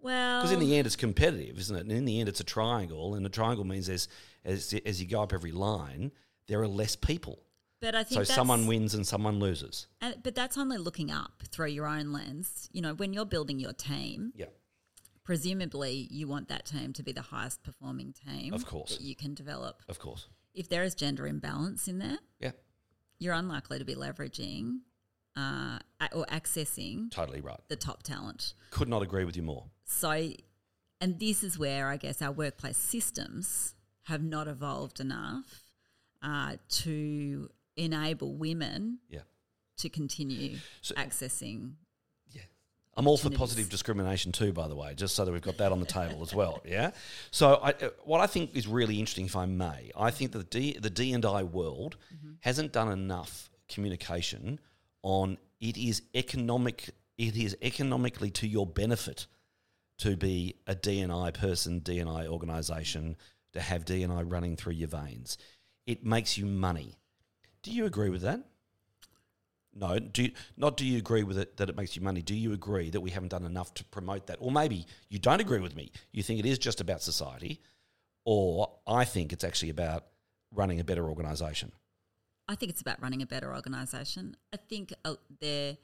Well, 0.00 0.40
Because 0.40 0.52
in 0.52 0.60
the 0.60 0.76
end, 0.76 0.86
it's 0.86 0.96
competitive, 0.96 1.58
isn't 1.58 1.76
it? 1.76 1.80
And 1.80 1.92
in 1.92 2.04
the 2.04 2.20
end, 2.20 2.28
it's 2.28 2.40
a 2.40 2.44
triangle, 2.44 3.14
and 3.14 3.24
a 3.24 3.30
triangle 3.30 3.64
means 3.64 3.88
as 3.88 4.08
as 4.44 4.74
as 4.84 5.00
you 5.00 5.06
go 5.06 5.22
up 5.22 5.32
every 5.32 5.52
line, 5.52 6.10
there 6.46 6.60
are 6.60 6.68
less 6.68 6.96
people. 6.96 7.38
But 7.84 7.94
I 7.94 8.02
think 8.04 8.18
So 8.18 8.34
someone 8.34 8.66
wins 8.66 8.94
and 8.94 9.06
someone 9.06 9.38
loses. 9.38 9.86
and, 10.00 10.16
but 10.22 10.34
that's 10.34 10.56
only 10.58 10.78
looking 10.78 11.10
up 11.10 11.42
through 11.50 11.68
your 11.68 11.86
own 11.86 12.12
lens. 12.12 12.68
You 12.72 12.80
know, 12.82 12.94
when 12.94 13.12
you're 13.12 13.26
building 13.26 13.58
your 13.60 13.72
team, 13.74 14.32
Yeah, 14.34 14.46
presumably 15.22 16.08
you 16.10 16.28
want 16.28 16.48
that 16.48 16.66
team 16.66 16.92
to 16.94 17.02
be 17.02 17.12
the 17.12 17.22
highest 17.22 17.62
performing 17.62 18.12
team 18.26 18.52
Of 18.52 18.66
course. 18.66 18.96
that 18.96 19.02
you 19.04 19.14
can 19.16 19.34
develop. 19.34 19.82
of 19.88 19.98
course. 19.98 20.28
If 20.54 20.68
there 20.68 20.82
is 20.84 20.94
gender 20.94 21.26
imbalance 21.26 21.88
in 21.88 21.98
there, 21.98 22.18
Yeah, 22.40 22.52
you're 23.18 23.34
unlikely 23.34 23.78
to 23.78 23.84
be 23.84 23.94
leveraging 23.94 24.80
uh, 25.36 25.78
or 26.12 26.26
accessing 26.26 27.10
Totally 27.10 27.40
right. 27.40 27.58
the 27.68 27.76
top 27.76 28.02
talent. 28.02 28.54
Could 28.70 28.88
not 28.88 29.02
agree 29.02 29.24
with 29.24 29.36
you 29.36 29.42
more. 29.42 29.64
So, 29.84 30.10
and 31.00 31.18
this 31.18 31.42
is 31.42 31.58
where 31.58 31.88
I 31.88 31.96
guess 31.96 32.22
our 32.22 32.30
workplace 32.32 32.76
systems 32.76 33.74
have 34.04 34.22
not 34.22 34.46
evolved 34.46 35.00
enough 35.00 35.64
uh, 36.22 36.56
to 36.68 37.48
enable 37.76 38.34
women 38.34 38.98
Yeah. 39.08 39.22
to 39.78 39.88
continue 39.88 40.58
So- 40.80 40.94
accessing. 40.96 41.74
I'm 42.96 43.08
all 43.08 43.16
for 43.16 43.28
positive 43.30 43.68
discrimination 43.68 44.30
too, 44.30 44.52
by 44.52 44.68
the 44.68 44.76
way, 44.76 44.94
just 44.94 45.16
so 45.16 45.24
that 45.24 45.32
we've 45.32 45.42
got 45.42 45.56
that 45.56 45.72
on 45.72 45.80
the 45.80 45.84
table 45.86 46.22
as 46.22 46.32
well. 46.32 46.62
Yeah. 46.64 46.92
So, 47.32 47.54
I, 47.56 47.70
uh, 47.70 47.90
what 48.04 48.20
I 48.20 48.28
think 48.28 48.54
is 48.54 48.68
really 48.68 49.00
interesting, 49.00 49.26
if 49.26 49.34
I 49.34 49.46
may, 49.46 49.90
I 49.96 50.12
think 50.12 50.30
that 50.30 50.38
the 50.38 50.44
D, 50.44 50.78
the 50.78 50.90
D 50.90 51.12
and 51.12 51.24
I 51.24 51.42
world 51.42 51.96
hasn't 52.42 52.72
done 52.72 52.92
enough 52.92 53.50
communication 53.68 54.60
on 55.02 55.38
it 55.60 55.76
is 55.76 56.02
economic. 56.14 56.90
It 57.18 57.36
is 57.36 57.56
economically 57.62 58.30
to 58.30 58.46
your 58.46 58.64
benefit 58.64 59.26
to 59.98 60.16
be 60.16 60.54
a 60.68 60.76
DNI 60.76 61.32
person, 61.34 61.80
DNI 61.80 62.28
organisation, 62.28 63.16
to 63.54 63.60
have 63.60 63.84
DNI 63.84 64.22
running 64.30 64.56
through 64.56 64.74
your 64.74 64.88
veins. 64.88 65.36
It 65.86 66.04
makes 66.04 66.38
you 66.38 66.46
money. 66.46 66.94
Do 67.64 67.72
you 67.72 67.86
agree 67.86 68.10
with 68.10 68.20
that? 68.20 68.40
No, 69.74 69.98
do 69.98 70.24
you, 70.24 70.32
not 70.56 70.76
do 70.76 70.84
you 70.84 70.98
agree 70.98 71.24
with 71.24 71.38
it 71.38 71.56
that 71.56 71.68
it 71.68 71.76
makes 71.76 71.96
you 71.96 72.02
money? 72.02 72.20
Do 72.20 72.34
you 72.34 72.52
agree 72.52 72.90
that 72.90 73.00
we 73.00 73.10
haven't 73.10 73.30
done 73.30 73.44
enough 73.44 73.74
to 73.74 73.84
promote 73.86 74.28
that? 74.28 74.36
Or 74.38 74.52
maybe 74.52 74.86
you 75.08 75.18
don't 75.18 75.40
agree 75.40 75.58
with 75.58 75.74
me. 75.74 75.90
You 76.12 76.22
think 76.22 76.38
it 76.38 76.46
is 76.46 76.58
just 76.58 76.80
about 76.80 77.02
society, 77.02 77.62
or 78.24 78.70
I 78.86 79.04
think 79.04 79.32
it's 79.32 79.42
actually 79.42 79.70
about 79.70 80.04
running 80.52 80.78
a 80.78 80.84
better 80.84 81.08
organisation. 81.08 81.72
I 82.46 82.54
think 82.54 82.70
it's 82.70 82.82
about 82.82 83.02
running 83.02 83.22
a 83.22 83.26
better 83.26 83.52
organisation. 83.52 84.36
I 84.52 84.58
think 84.58 84.92
uh, 85.04 85.14
there 85.40 85.78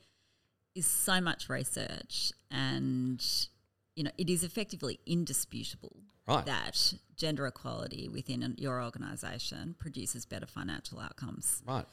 is 0.75 0.87
so 0.87 1.21
much 1.21 1.49
research, 1.49 2.33
and 2.51 3.25
you 3.97 4.05
know, 4.05 4.13
it 4.19 4.29
is 4.29 4.45
effectively 4.45 5.01
indisputable 5.07 5.97
Right. 6.31 6.47
that 6.47 6.95
gender 7.17 7.47
equality 7.47 8.09
within 8.09 8.55
your 8.59 8.83
organisation 8.83 9.75
produces 9.79 10.25
better 10.25 10.47
financial 10.47 11.01
outcomes. 11.01 11.63
Right. 11.67 11.87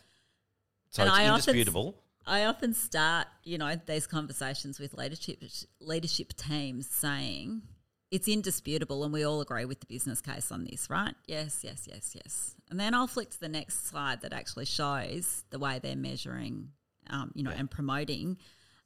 So 0.89 1.03
And 1.03 1.09
it's 1.09 1.17
I 1.17 1.23
often 1.27 1.33
indisputable. 1.33 1.95
I 2.25 2.45
often 2.45 2.73
start, 2.73 3.27
you 3.43 3.57
know, 3.57 3.75
these 3.85 4.05
conversations 4.05 4.79
with 4.79 4.93
leadership 4.93 5.41
leadership 5.79 6.33
teams 6.35 6.87
saying 6.87 7.61
it's 8.09 8.27
indisputable, 8.27 9.03
and 9.03 9.11
we 9.11 9.23
all 9.23 9.41
agree 9.41 9.65
with 9.65 9.81
the 9.81 9.85
business 9.85 10.21
case 10.21 10.51
on 10.51 10.63
this, 10.63 10.89
right? 10.89 11.13
Yes, 11.25 11.61
yes, 11.63 11.87
yes, 11.89 12.15
yes. 12.15 12.55
And 12.69 12.79
then 12.79 12.93
I'll 12.93 13.07
flick 13.07 13.29
to 13.31 13.39
the 13.39 13.49
next 13.49 13.87
slide 13.87 14.21
that 14.21 14.31
actually 14.33 14.65
shows 14.65 15.43
the 15.49 15.59
way 15.59 15.79
they're 15.79 15.95
measuring, 15.95 16.69
um, 17.09 17.31
you 17.33 17.43
know, 17.43 17.51
and 17.51 17.69
promoting 17.69 18.37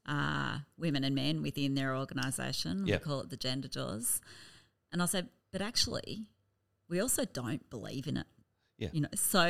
uh, 0.08 0.60
women 0.78 1.04
and 1.04 1.14
men 1.14 1.44
within 1.44 1.76
their 1.76 1.96
organisation. 1.96 2.88
Yeah. 2.88 2.98
We 2.98 3.04
call 3.04 3.22
it 3.22 3.30
the 3.30 3.38
gender 3.38 3.68
jaws. 3.68 4.22
And 4.92 5.02
I'll 5.02 5.08
say, 5.08 5.24
but 5.52 5.62
actually, 5.62 6.26
we 6.90 7.00
also 7.00 7.26
don't 7.26 7.70
believe 7.70 8.08
in 8.08 8.18
it. 8.18 8.28
Yeah. 8.78 8.90
You 8.94 9.02
know, 9.02 9.10
so 9.16 9.46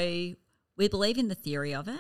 we 0.78 0.88
believe 0.90 1.18
in 1.18 1.28
the 1.28 1.36
theory 1.36 1.74
of 1.74 1.88
it, 1.88 2.00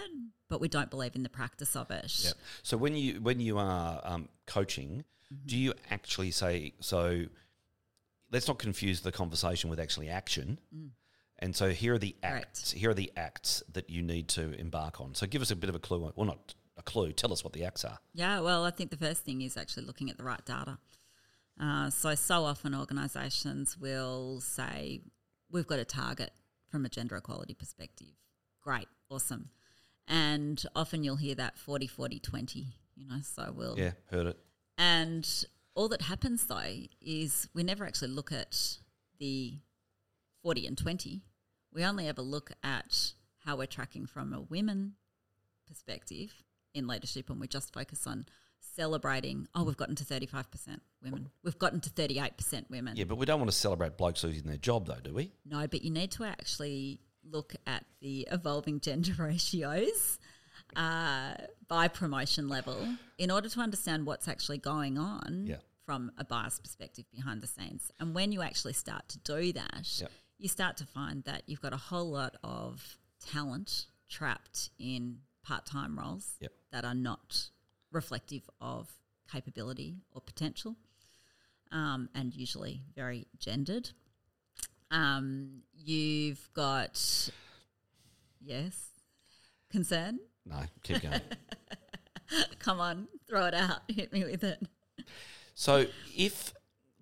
but 0.50 0.60
we 0.60 0.68
don't 0.68 0.90
believe 0.90 1.16
in 1.16 1.24
the 1.24 1.30
practice 1.30 1.76
of 1.76 1.90
it. 1.92 2.12
Yeah. 2.24 2.32
So 2.64 2.78
when 2.78 2.96
you 2.96 3.22
when 3.22 3.40
you 3.40 3.58
are 3.58 4.02
um, 4.04 4.30
coaching, 4.46 5.04
Mm-hmm. 5.34 5.48
do 5.48 5.58
you 5.58 5.74
actually 5.90 6.32
say 6.32 6.74
so? 6.82 7.24
Let's 8.34 8.50
not 8.50 8.60
confuse 8.60 9.00
the 9.00 9.14
conversation 9.14 9.70
with 9.70 9.80
actually 9.80 10.10
action. 10.10 10.58
And 11.40 11.56
so 11.56 11.70
here 11.70 11.94
are 11.94 11.98
the 11.98 12.16
Mm. 12.22 12.28
Acts. 12.30 12.72
Here 12.72 12.90
are 12.90 12.94
the 12.94 13.12
acts 13.16 13.64
that 13.72 13.90
you 13.90 14.02
need 14.02 14.28
to 14.30 14.52
embark 14.60 15.00
on. 15.00 15.16
So 15.16 15.26
give 15.26 15.42
us 15.42 15.50
a 15.50 15.56
bit 15.56 15.70
of 15.70 15.76
a 15.76 15.80
clue. 15.80 16.12
Well, 16.16 16.26
not 16.26 16.54
a 16.76 16.82
clue. 16.84 17.14
Tell 17.14 17.32
us 17.32 17.46
what 17.46 17.54
the 17.54 17.64
acts 17.64 17.86
are. 17.86 17.98
Yeah, 18.14 18.42
well, 18.42 18.66
I 18.66 18.72
think 18.72 18.90
the 18.92 18.98
first 18.98 19.24
thing 19.24 19.42
is 19.42 19.56
actually 19.56 19.86
looking 19.86 20.10
at 20.10 20.18
the 20.18 20.24
right 20.26 20.44
data. 20.46 20.78
Uh, 21.62 21.90
so, 21.92 22.16
so 22.16 22.44
often 22.44 22.74
organisations 22.74 23.78
will 23.78 24.42
say, 24.42 25.02
we've 25.52 25.68
got 25.68 25.78
a 25.78 25.86
target 25.86 26.32
from 26.70 26.86
a 26.86 26.90
gender 26.90 27.16
equality 27.16 27.54
perspective. 27.54 28.14
Great, 28.64 28.88
awesome. 29.10 29.50
And 30.08 30.64
often 30.76 31.04
you'll 31.04 31.18
hear 31.18 31.36
that 31.36 31.60
40, 31.60 31.86
40, 31.86 32.20
20, 32.20 32.68
you 32.96 33.08
know, 33.08 33.20
so 33.22 33.54
we'll. 33.56 33.78
Yeah, 33.78 33.92
heard 34.10 34.28
it. 34.28 34.38
And 34.78 35.28
all 35.76 35.88
that 35.90 36.02
happens 36.02 36.46
though 36.46 36.76
is 37.00 37.48
we 37.54 37.64
never 37.64 37.86
actually 37.86 38.10
look 38.10 38.32
at 38.32 38.78
the 39.20 39.60
40 40.42 40.68
and 40.68 40.78
20. 40.78 41.22
We 41.74 41.86
only 41.86 42.08
ever 42.08 42.22
look 42.22 42.52
at 42.64 43.14
how 43.46 43.58
we're 43.58 43.68
tracking 43.68 44.08
from 44.08 44.34
a 44.34 44.42
women 44.42 44.94
perspective 45.68 46.44
in 46.74 46.88
leadership 46.88 47.30
and 47.30 47.40
we 47.40 47.48
just 47.48 47.74
focus 47.74 48.08
on 48.08 48.26
celebrating, 48.62 49.48
oh, 49.56 49.64
we've 49.64 49.78
gotten 49.78 49.96
to 49.96 50.04
35% 50.06 50.46
women. 51.04 51.30
We've 51.44 51.58
gotten 51.60 51.80
to 51.82 51.90
38% 51.90 52.70
women. 52.70 52.96
Yeah, 52.96 53.06
but 53.06 53.18
we 53.18 53.26
don't 53.26 53.40
want 53.40 53.52
to 53.52 53.56
celebrate 53.58 53.98
blokes 53.98 54.24
losing 54.24 54.44
their 54.48 54.58
job, 54.58 54.88
though, 54.88 55.00
do 55.04 55.14
we? 55.14 55.32
No, 55.46 55.68
but 55.68 55.82
you 55.84 55.92
need 55.92 56.12
to 56.12 56.24
actually 56.24 57.00
look 57.30 57.54
at 57.68 57.86
the 58.02 58.28
evolving 58.32 58.80
gender 58.88 59.14
ratios 59.20 60.20
uh, 60.76 61.34
by 61.68 61.88
promotion 61.88 62.48
level 62.48 62.78
in 63.18 63.30
order 63.32 63.50
to 63.50 63.60
understand 63.60 64.06
what's 64.06 64.28
actually 64.28 64.58
going 64.58 64.98
on 64.98 65.46
Yeah. 65.48 65.58
from 65.86 66.12
a 66.18 66.24
bias 66.24 66.60
perspective 66.60 67.06
behind 67.14 67.42
the 67.42 67.48
scenes. 67.48 67.92
And 68.00 68.16
when 68.16 68.32
you 68.32 68.42
actually 68.42 68.74
start 68.74 69.08
to 69.10 69.20
do 69.20 69.52
that, 69.54 69.88
Yeah. 70.00 70.08
you 70.38 70.48
start 70.48 70.78
to 70.78 70.86
find 70.86 71.24
that 71.26 71.44
you've 71.48 71.62
got 71.62 71.74
a 71.74 71.78
whole 71.78 72.10
lot 72.12 72.36
of 72.44 72.98
talent 73.20 73.88
trapped 74.10 74.70
in 74.80 75.20
part 75.44 75.66
time 75.66 75.98
roles 76.00 76.36
that 76.72 76.86
are 76.86 76.94
not 76.96 77.50
reflective 77.92 78.50
of 78.60 78.90
capability 79.32 79.98
or 80.12 80.22
potential, 80.22 80.76
um, 81.72 82.10
and 82.16 82.34
usually 82.34 82.82
very 82.96 83.28
gendered. 83.40 83.90
Um, 84.90 85.62
you've 85.74 86.50
got 86.54 87.30
yes, 88.42 88.90
concern. 89.70 90.20
No, 90.46 90.58
keep 90.84 91.02
going. 91.02 91.22
Come 92.60 92.80
on, 92.80 93.08
throw 93.28 93.46
it 93.46 93.54
out. 93.54 93.82
Hit 93.88 94.12
me 94.14 94.24
with 94.24 94.44
it. 94.44 94.62
so 95.54 95.86
if, 96.16 96.54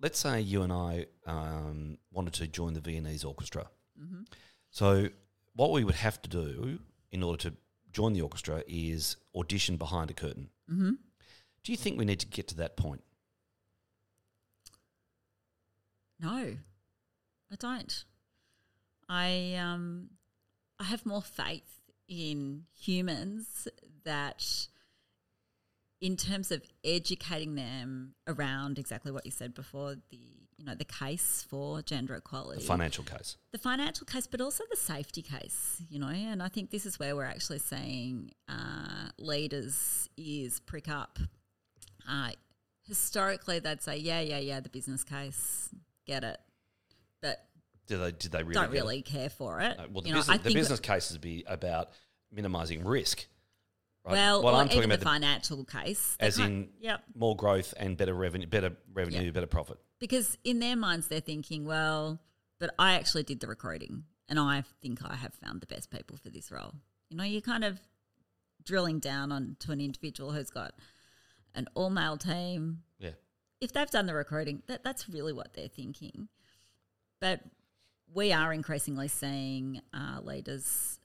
let's 0.02 0.18
say 0.18 0.40
you 0.40 0.62
and 0.62 0.72
I 0.72 1.06
um, 1.26 1.98
wanted 2.12 2.34
to 2.34 2.46
join 2.46 2.74
the 2.74 2.80
Viennese 2.80 3.24
Orchestra, 3.24 3.66
Mm-hmm. 4.00 4.22
so 4.70 5.08
what 5.54 5.72
we 5.72 5.84
would 5.84 5.96
have 5.96 6.22
to 6.22 6.28
do 6.30 6.78
in 7.12 7.22
order 7.22 7.50
to 7.50 7.56
join 7.92 8.14
the 8.14 8.22
orchestra 8.22 8.62
is 8.66 9.16
audition 9.36 9.76
behind 9.76 10.10
a 10.10 10.14
curtain. 10.14 10.48
Mm-hmm. 10.70 10.90
Do 11.64 11.72
you 11.72 11.76
think 11.76 11.98
we 11.98 12.04
need 12.04 12.20
to 12.20 12.26
get 12.26 12.48
to 12.48 12.56
that 12.56 12.76
point? 12.76 13.02
No, 16.20 16.28
I 17.50 17.56
don't. 17.58 18.04
I 19.08 19.54
um, 19.60 20.10
I 20.78 20.84
have 20.84 21.04
more 21.06 21.22
faith 21.22 21.80
in 22.08 22.64
humans 22.78 23.66
that, 24.04 24.44
in 26.00 26.16
terms 26.16 26.50
of 26.50 26.62
educating 26.84 27.54
them 27.54 28.14
around 28.26 28.78
exactly 28.78 29.10
what 29.12 29.24
you 29.24 29.32
said 29.32 29.54
before, 29.54 29.96
the 30.10 30.18
you 30.58 30.66
know 30.66 30.74
the 30.74 30.84
case 30.84 31.44
for 31.48 31.80
gender 31.80 32.14
equality, 32.14 32.60
The 32.60 32.66
financial 32.66 33.02
case. 33.04 33.36
the 33.52 33.58
financial 33.58 34.04
case, 34.06 34.26
but 34.26 34.40
also 34.42 34.62
the 34.70 34.76
safety 34.76 35.22
case, 35.22 35.82
you 35.88 35.98
know. 35.98 36.08
And 36.08 36.42
I 36.42 36.48
think 36.48 36.70
this 36.70 36.84
is 36.84 36.98
where 36.98 37.16
we're 37.16 37.24
actually 37.24 37.60
seeing 37.60 38.30
uh, 38.46 38.99
leaders' 39.20 40.08
ears 40.16 40.60
prick 40.60 40.88
up. 40.88 41.18
Uh, 42.08 42.30
historically, 42.86 43.58
they'd 43.58 43.82
say, 43.82 43.96
"Yeah, 43.96 44.20
yeah, 44.20 44.38
yeah, 44.38 44.60
the 44.60 44.68
business 44.68 45.04
case, 45.04 45.70
get 46.06 46.24
it," 46.24 46.38
but 47.22 47.44
Did 47.86 47.98
they, 47.98 48.12
did 48.12 48.32
they 48.32 48.42
really 48.42 48.54
don't 48.54 48.70
really 48.70 49.02
care 49.02 49.30
for 49.30 49.60
it. 49.60 49.76
No, 49.78 49.86
well, 49.92 50.02
the, 50.02 50.08
You 50.08 50.14
know, 50.14 50.20
business, 50.20 50.38
I 50.38 50.42
the 50.42 50.54
business 50.54 50.80
cases 50.80 51.18
be 51.18 51.44
about 51.46 51.90
minimising 52.32 52.84
risk. 52.84 53.26
Right? 54.04 54.12
Well, 54.12 54.46
or 54.46 54.52
I'm 54.54 54.68
talking 54.68 54.84
about 54.84 55.00
the 55.00 55.04
financial 55.04 55.64
case, 55.64 56.16
as 56.18 56.38
in 56.38 56.70
yep. 56.80 57.02
more 57.14 57.36
growth 57.36 57.74
and 57.76 57.96
better 57.98 58.14
revenue, 58.14 58.46
better 58.46 58.74
revenue, 58.92 59.24
Yeah. 59.24 59.30
better 59.30 59.46
profit. 59.46 59.78
because 59.98 60.38
in 60.42 60.58
their 60.58 60.74
minds 60.76 61.08
they're 61.08 61.20
thinking, 61.20 61.66
well, 61.66 62.18
but 62.58 62.74
I 62.78 62.94
actually 62.94 63.24
did 63.24 63.40
the 63.40 63.46
recruiting, 63.46 64.04
and 64.26 64.38
I 64.40 64.64
think 64.80 65.00
I 65.04 65.16
have 65.16 65.34
found 65.34 65.60
the 65.60 65.66
best 65.66 65.90
people 65.90 66.16
for 66.16 66.30
this 66.30 66.50
role. 66.50 66.72
You 67.10 67.18
know, 67.18 67.24
you're 67.24 67.42
kind 67.42 67.62
of 67.64 67.78
drilling 68.70 69.00
down 69.00 69.32
onto 69.32 69.72
an 69.72 69.80
individual 69.80 70.30
who's 70.32 70.50
got 70.50 70.72
an 71.56 71.66
all 71.74 71.90
male 71.90 72.16
team. 72.16 72.82
Yeah. 73.00 73.10
If 73.60 73.72
they've 73.72 73.90
done 73.90 74.06
the 74.06 74.14
recruiting, 74.14 74.62
that 74.68 74.84
that's 74.84 75.08
really 75.08 75.32
what 75.32 75.54
they're 75.54 75.66
thinking. 75.68 76.28
But 77.20 77.40
we 78.14 78.32
are 78.32 78.52
increasingly 78.52 79.08
seeing 79.08 79.80
uh, 79.92 80.20
leaders 80.22 81.00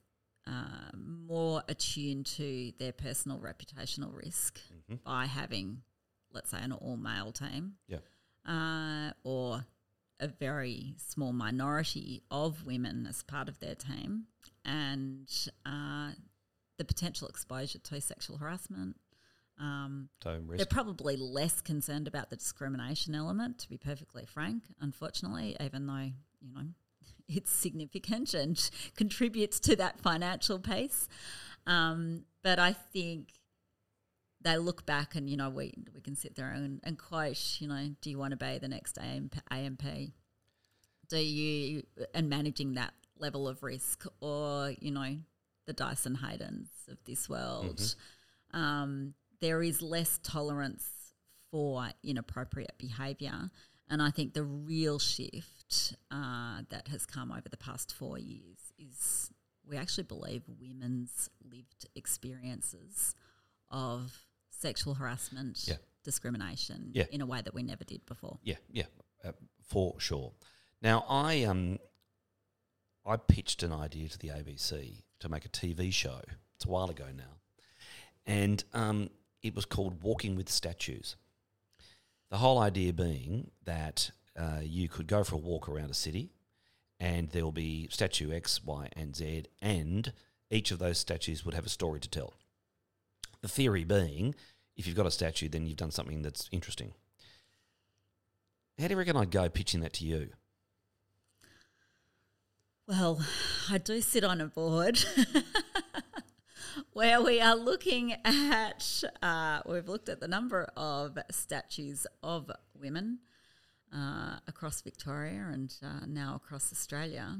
uh, 0.47 0.91
more 0.95 1.63
attuned 1.67 2.27
to 2.27 2.71
their 2.77 2.91
personal 2.91 3.39
reputational 3.39 4.15
risk 4.15 4.59
Mm-hmm. 4.71 4.95
by 5.03 5.25
having, 5.25 5.81
let's 6.31 6.51
say, 6.51 6.59
an 6.61 6.71
all 6.71 6.97
male 6.97 7.31
team 7.31 7.73
Yeah. 7.87 7.97
uh, 8.47 9.11
or 9.23 9.65
a 10.19 10.27
very 10.27 10.93
small 10.97 11.33
minority 11.33 12.21
of 12.29 12.63
women 12.67 13.07
as 13.09 13.23
part 13.23 13.49
of 13.49 13.59
their 13.59 13.73
team, 13.75 14.25
and 14.63 15.27
uh, 15.65 16.11
the 16.77 16.85
potential 16.85 17.27
exposure 17.27 17.79
to 17.79 18.01
sexual 18.01 18.37
harassment, 18.37 18.97
Um, 19.57 20.09
So 20.21 20.41
they're 20.57 20.65
probably 20.65 21.15
less 21.15 21.61
concerned 21.61 22.07
about 22.07 22.29
the 22.29 22.35
discrimination 22.35 23.15
element, 23.15 23.57
to 23.59 23.69
be 23.69 23.77
perfectly 23.77 24.25
frank, 24.25 24.63
unfortunately, 24.81 25.55
even 25.61 25.87
though, 25.87 26.11
you 26.41 26.53
know, 26.53 26.67
it's 27.29 27.51
significant 27.51 28.33
and 28.33 28.69
contributes 28.97 29.59
to 29.61 29.75
that 29.77 30.01
financial 30.01 30.59
piece. 30.59 31.07
Um, 31.65 32.25
but 32.43 32.59
I 32.59 32.73
think 32.73 33.29
they 34.41 34.57
look 34.57 34.85
back 34.85 35.15
and, 35.15 35.29
you 35.29 35.37
know, 35.37 35.49
we, 35.49 35.73
we 35.93 36.01
can 36.01 36.15
sit 36.15 36.35
there 36.35 36.51
and, 36.51 36.79
and 36.83 36.99
quote, 36.99 37.57
you 37.59 37.67
know, 37.67 37.95
do 38.01 38.09
you 38.09 38.19
want 38.19 38.31
to 38.31 38.37
be 38.37 38.57
the 38.59 38.67
next 38.67 38.97
AMP? 38.99 39.35
AMP? 39.49 39.83
Do 41.07 41.17
you, 41.17 41.83
and 42.13 42.29
managing 42.29 42.73
that 42.73 42.93
level 43.17 43.47
of 43.47 43.63
risk 43.63 44.05
or, 44.19 44.73
you 44.79 44.91
know, 44.91 45.17
the 45.65 45.73
Dyson 45.73 46.15
Heydons 46.23 46.67
of 46.89 46.97
this 47.05 47.27
world. 47.29 47.95
Um, 48.53 49.13
there 49.41 49.61
is 49.63 49.81
less 49.81 50.19
tolerance 50.23 50.85
for 51.51 51.89
inappropriate 52.03 52.73
behaviour. 52.77 53.49
And 53.89 54.01
I 54.01 54.09
think 54.09 54.33
the 54.33 54.43
real 54.43 54.97
shift 54.99 55.95
uh, 56.11 56.61
that 56.69 56.87
has 56.87 57.05
come 57.05 57.31
over 57.31 57.49
the 57.49 57.57
past 57.57 57.93
four 57.93 58.17
years 58.17 58.57
is 58.79 59.29
we 59.67 59.77
actually 59.77 60.03
believe 60.05 60.43
women's 60.59 61.29
lived 61.43 61.87
experiences 61.95 63.15
of 63.69 64.25
sexual 64.49 64.95
harassment, 64.95 65.65
Yeah. 65.67 65.77
discrimination 66.03 66.91
Yeah. 66.93 67.05
in 67.11 67.21
a 67.21 67.25
way 67.25 67.41
that 67.41 67.53
we 67.53 67.63
never 67.63 67.83
did 67.83 68.05
before. 68.05 68.39
Yeah, 68.43 68.57
yeah, 68.71 68.85
uh, 69.23 69.33
for 69.63 69.99
sure. 69.99 70.33
Now, 70.81 71.05
I 71.09 71.43
um, 71.43 71.79
I 73.05 73.17
pitched 73.17 73.61
an 73.63 73.71
idea 73.71 74.09
to 74.09 74.17
the 74.17 74.29
ABC 74.29 75.03
to 75.19 75.29
make 75.29 75.45
a 75.45 75.49
TV 75.49 75.91
show. 75.91 76.21
It's 76.55 76.65
a 76.65 76.69
while 76.69 76.89
ago 76.89 77.05
now, 77.15 77.39
and 78.25 78.63
um, 78.73 79.09
it 79.43 79.55
was 79.55 79.65
called 79.65 80.01
Walking 80.01 80.35
with 80.35 80.49
Statues. 80.49 81.15
The 82.31 82.37
whole 82.37 82.57
idea 82.59 82.93
being 82.93 83.51
that 83.65 84.11
uh, 84.37 84.59
you 84.63 84.89
could 84.89 85.07
go 85.07 85.23
for 85.23 85.35
a 85.35 85.39
walk 85.39 85.69
around 85.69 85.91
a 85.91 85.95
city, 85.95 86.31
and 86.99 87.29
there 87.29 87.43
will 87.43 87.51
be 87.51 87.87
statue 87.91 88.33
X, 88.33 88.63
Y, 88.63 88.89
and 88.95 89.15
Z, 89.15 89.45
and 89.61 90.11
each 90.49 90.71
of 90.71 90.79
those 90.79 90.97
statues 90.97 91.45
would 91.45 91.53
have 91.53 91.65
a 91.65 91.69
story 91.69 91.99
to 91.99 92.09
tell. 92.09 92.33
The 93.41 93.47
theory 93.47 93.83
being, 93.83 94.35
if 94.75 94.87
you've 94.87 94.95
got 94.95 95.05
a 95.05 95.11
statue, 95.11 95.49
then 95.49 95.65
you've 95.65 95.77
done 95.77 95.91
something 95.91 96.21
that's 96.21 96.49
interesting. 96.51 96.93
How 98.79 98.87
do 98.87 98.93
you 98.93 98.97
reckon 98.97 99.17
I'd 99.17 99.31
go 99.31 99.49
pitching 99.49 99.81
that 99.81 99.93
to 99.93 100.05
you? 100.05 100.29
Well, 102.87 103.19
I 103.69 103.79
do 103.79 103.99
sit 104.01 104.23
on 104.23 104.39
a 104.41 104.45
board 104.45 105.03
where 106.93 107.19
we 107.21 107.41
are 107.41 107.55
looking 107.55 108.13
at, 108.23 109.03
uh, 109.23 109.61
we've 109.65 109.87
looked 109.89 110.07
at 110.07 110.19
the 110.19 110.27
number 110.27 110.69
of 110.77 111.17
statues 111.31 112.05
of 112.21 112.51
women 112.79 113.19
uh, 113.91 114.37
across 114.47 114.81
Victoria 114.81 115.49
and 115.51 115.73
uh, 115.83 116.05
now 116.05 116.35
across 116.35 116.71
Australia, 116.71 117.39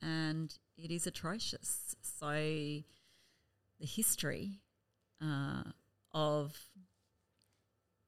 and 0.00 0.58
it 0.76 0.90
is 0.90 1.06
atrocious. 1.06 1.94
So, 2.02 2.32
the 2.32 2.84
history 3.86 4.58
uh, 5.24 5.62
of 6.12 6.56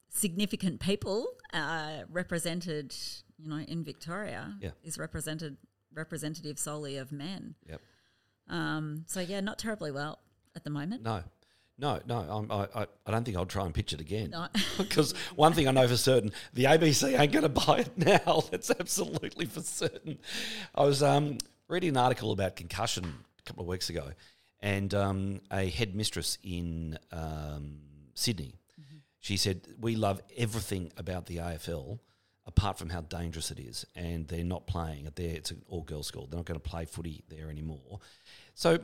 significant 0.09 0.81
people 0.81 1.27
uh, 1.53 2.01
represented, 2.09 2.93
you 3.37 3.49
know, 3.49 3.57
in 3.59 3.83
Victoria 3.85 4.55
Yeah. 4.59 4.71
is 4.83 4.97
represented 4.97 5.55
representative 5.95 6.59
solely 6.59 6.97
of 6.97 7.11
men. 7.11 7.55
Yep. 7.67 7.81
Um, 8.49 9.05
so 9.07 9.19
yeah, 9.19 9.39
not 9.39 9.57
terribly 9.57 9.91
well 9.91 10.19
at 10.55 10.63
the 10.63 10.69
moment. 10.69 11.03
No, 11.03 11.23
no, 11.77 11.99
no. 12.05 12.17
I'm, 12.19 12.51
I, 12.51 12.67
I, 12.75 12.87
I 13.05 13.11
don't 13.11 13.23
think 13.23 13.37
I'll 13.37 13.45
try 13.45 13.65
and 13.65 13.73
pitch 13.73 13.93
it 13.93 14.01
again. 14.01 14.31
No. 14.31 14.47
Because 14.77 15.13
one 15.35 15.53
thing 15.53 15.67
I 15.67 15.71
know 15.71 15.87
for 15.87 15.97
certain, 15.97 16.31
the 16.53 16.65
ABC 16.65 17.17
ain't 17.17 17.31
going 17.31 17.43
to 17.43 17.49
buy 17.49 17.79
it 17.79 17.97
now. 17.97 18.43
That's 18.51 18.71
absolutely 18.71 19.45
for 19.45 19.61
certain. 19.61 20.19
I 20.73 20.83
was 20.83 21.01
um, 21.01 21.37
reading 21.67 21.89
an 21.89 21.97
article 21.97 22.31
about 22.31 22.55
concussion 22.55 23.05
a 23.39 23.43
couple 23.43 23.63
of 23.63 23.67
weeks 23.67 23.89
ago, 23.89 24.11
and 24.59 24.93
um, 24.93 25.41
a 25.51 25.69
headmistress 25.69 26.37
in 26.43 26.97
um, 27.11 27.79
Sydney, 28.13 28.55
she 29.19 29.37
said, 29.37 29.61
"We 29.79 29.95
love 29.95 30.21
everything 30.37 30.91
about 30.97 31.25
the 31.25 31.37
AFL." 31.37 31.99
Apart 32.47 32.77
from 32.77 32.89
how 32.89 33.01
dangerous 33.01 33.49
it 33.49 33.59
is, 33.59 33.85
and 33.95 34.27
they're 34.27 34.43
not 34.43 34.67
playing 34.67 35.07
it 35.07 35.15
there. 35.15 35.35
It's 35.35 35.49
an 35.49 35.63
all-girls 35.67 36.05
school. 36.05 36.27
They're 36.27 36.37
not 36.37 36.45
going 36.45 36.59
to 36.59 36.69
play 36.69 36.85
footy 36.85 37.23
there 37.27 37.49
anymore. 37.49 37.99
So 38.53 38.77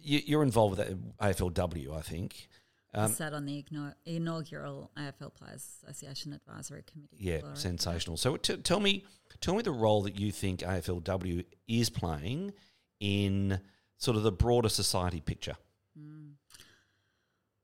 you, 0.00 0.20
you're 0.24 0.44
involved 0.44 0.78
with 0.78 1.16
AFLW, 1.18 1.96
I 1.96 2.00
think. 2.00 2.48
I 2.94 3.04
um, 3.04 3.12
sat 3.12 3.32
on 3.32 3.46
the 3.46 3.64
inaugural 4.04 4.90
AFL 4.98 5.34
Players 5.34 5.66
Association 5.82 6.32
Advisory 6.32 6.84
Committee. 6.90 7.16
Yeah, 7.18 7.40
sensational. 7.54 8.16
So 8.18 8.36
t- 8.36 8.58
tell 8.58 8.80
me, 8.80 9.04
tell 9.40 9.54
me 9.54 9.62
the 9.62 9.72
role 9.72 10.02
that 10.02 10.18
you 10.18 10.30
think 10.30 10.60
AFLW 10.60 11.44
is 11.66 11.88
playing 11.88 12.52
in 13.00 13.60
sort 13.96 14.16
of 14.16 14.24
the 14.24 14.32
broader 14.32 14.68
society 14.68 15.20
picture. 15.20 15.56
Mm. 15.98 16.32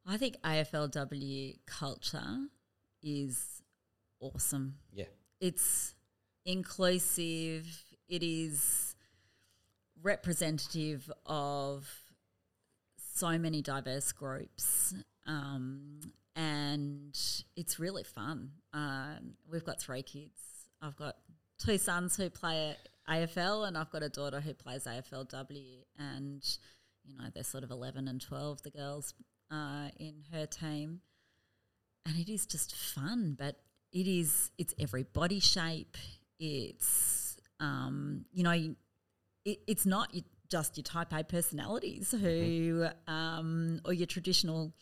I 0.06 0.16
think 0.16 0.40
AFLW 0.42 1.58
culture 1.66 2.46
is 3.02 3.62
awesome. 4.20 4.76
Yeah, 4.94 5.04
It's 5.40 5.94
inclusive. 6.44 7.66
It 8.08 8.22
is 8.22 8.94
representative 10.02 11.10
of 11.26 11.88
so 13.14 13.38
many 13.38 13.62
diverse 13.62 14.12
groups, 14.12 14.94
um, 15.26 16.00
and 16.36 17.18
it's 17.56 17.78
really 17.78 18.04
fun. 18.04 18.52
Um, 18.72 19.34
we've 19.50 19.64
got 19.64 19.80
three 19.80 20.02
kids. 20.02 20.40
I've 20.80 20.96
got 20.96 21.16
two 21.58 21.78
sons 21.78 22.16
who 22.16 22.30
play 22.30 22.76
AFL, 23.08 23.66
and 23.66 23.76
I've 23.76 23.90
got 23.90 24.02
a 24.02 24.08
daughter 24.08 24.40
who 24.40 24.54
plays 24.54 24.84
AFLW, 24.84 25.84
and 25.98 26.58
you 27.04 27.16
know 27.16 27.24
they're 27.34 27.44
sort 27.44 27.64
of 27.64 27.70
eleven 27.70 28.08
and 28.08 28.20
twelve. 28.20 28.62
The 28.62 28.70
girls 28.70 29.14
uh, 29.50 29.88
in 29.98 30.24
her 30.32 30.46
team, 30.46 31.00
and 32.06 32.16
it 32.16 32.30
is 32.30 32.46
just 32.46 32.74
fun. 32.74 33.36
But 33.38 33.56
it 33.92 34.06
is 34.06 34.50
it's 34.58 34.74
every 34.78 35.04
body 35.04 35.40
shape. 35.40 35.96
It's 36.38 37.36
um, 37.60 38.24
you 38.32 38.42
know 38.42 38.74
it, 39.44 39.58
it's 39.66 39.86
not 39.86 40.12
just 40.48 40.76
your 40.76 40.84
type 40.84 41.12
A 41.12 41.24
personalities 41.24 42.10
who 42.10 42.86
um, 43.06 43.80
or 43.84 43.92
your 43.92 44.06
traditional 44.06 44.72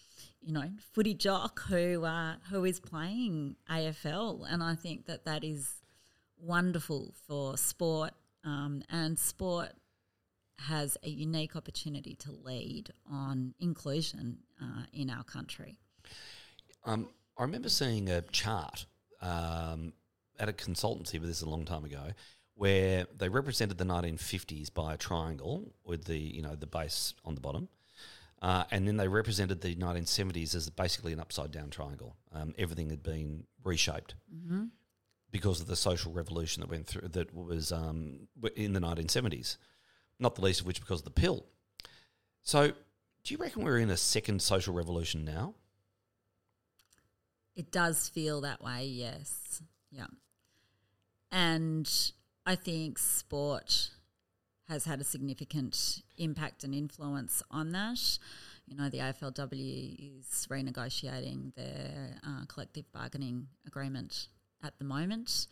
you 0.41 0.53
know 0.53 0.71
footy 0.93 1.15
jock 1.15 1.61
who 1.69 2.05
uh, 2.05 2.35
who 2.51 2.65
is 2.65 2.81
playing 2.81 3.57
AFL, 3.71 4.45
and 4.49 4.63
I 4.63 4.75
think 4.75 5.07
that 5.07 5.25
that 5.25 5.45
is 5.45 5.83
wonderful 6.39 7.15
for 7.27 7.57
sport 7.57 8.13
um, 8.45 8.83
and 8.91 9.19
sport 9.19 9.71
has 10.59 10.97
a 11.03 11.09
unique 11.09 11.55
opportunity 11.55 12.15
to 12.15 12.33
lead 12.33 12.91
on 13.11 13.55
inclusion 13.61 14.39
uh, 14.63 14.85
in 14.93 15.11
our 15.11 15.23
country. 15.25 15.77
um, 16.85 17.09
I 17.37 17.43
remember 17.43 17.69
seeing 17.69 18.09
a 18.09 18.23
chart 18.23 18.87
um, 19.21 19.93
at 20.39 20.49
a 20.49 20.53
consultancy, 20.53 21.13
but 21.13 21.27
this 21.27 21.39
is 21.39 21.43
a 21.43 21.49
long 21.49 21.65
time 21.65 21.85
ago, 21.85 22.13
where 22.55 23.07
they 23.17 23.29
represented 23.29 23.79
the 23.79 23.85
1950s 23.85 24.73
by 24.73 24.95
a 24.95 24.97
triangle 24.97 25.73
with 25.85 26.05
the 26.05 26.19
you 26.19 26.43
know 26.43 26.55
the 26.55 26.67
base 26.67 27.15
on 27.25 27.35
the 27.35 27.41
bottom. 27.41 27.69
Uh, 28.43 28.65
and 28.71 28.87
then 28.87 28.99
they 28.99 29.09
represented 29.09 29.63
the 29.63 29.75
1970s 29.75 30.55
as 30.55 30.69
basically 30.69 31.13
an 31.13 31.21
upside 31.21 31.51
down 31.51 31.71
triangle. 31.71 32.17
Um, 32.35 32.55
everything 32.59 32.91
had 32.91 33.03
been 33.03 33.45
reshaped 33.65 34.15
because 35.31 35.61
of 35.61 35.67
the 35.67 35.77
social 35.77 36.13
revolution 36.13 36.61
that 36.61 36.71
went 36.71 36.87
through 36.87 37.09
that 37.09 37.35
was 37.35 37.73
um, 37.73 38.29
in 38.55 38.73
the 38.75 38.81
1970s. 38.81 39.57
Not 40.19 40.35
the 40.35 40.43
least 40.43 40.61
of 40.61 40.67
which 40.67 40.81
because 40.81 41.01
of 41.01 41.05
the 41.05 41.11
pill. 41.11 41.47
So, 42.43 42.69
do 42.69 43.35
you 43.35 43.39
reckon 43.39 43.65
we're 43.65 43.79
in 43.79 43.91
a 43.91 43.97
second 43.97 44.41
social 44.41 44.73
revolution 44.73 45.25
now? 45.25 45.55
It 47.57 47.73
does 47.73 48.09
feel 48.09 48.43
that 48.43 48.63
way, 48.63 48.85
yes. 48.85 49.63
Yeah. 49.91 50.07
And 51.33 51.91
I 52.45 52.55
think 52.55 52.99
sport 52.99 53.91
has 54.69 54.85
had 54.85 55.01
a 55.01 55.05
significant 55.05 56.03
impact 56.19 56.65
and 56.65 56.75
influence 56.75 57.43
on 57.51 57.73
that. 57.73 58.19
You 58.67 58.77
know, 58.77 58.89
the 58.89 58.99
AFLW 58.99 60.19
is 60.19 60.47
renegotiating 60.51 61.55
their 61.55 62.17
uh, 62.27 62.45
collective 62.47 62.91
bargaining 62.93 63.47
agreement 63.67 64.29
at 64.63 64.79
the 64.79 64.85
moment. 64.85 65.47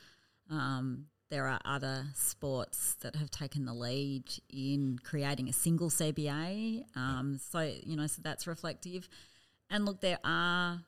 Um, 0.51 1.07
there 1.31 1.47
are 1.47 1.61
other 1.65 2.07
sports 2.15 2.97
that 3.03 3.17
have 3.17 3.31
taken 3.31 3.65
the 3.65 3.73
lead 3.73 4.25
in 4.51 4.99
creating 5.03 5.49
a 5.49 5.53
single 5.53 5.91
CBA. 5.91 6.85
Um, 6.97 7.41
so, 7.51 7.61
you 7.61 7.97
know, 7.97 8.07
so 8.07 8.21
that's 8.23 8.47
reflective. 8.47 9.09
And 9.71 9.87
look, 9.87 10.01
there 10.01 10.19
are 10.25 10.83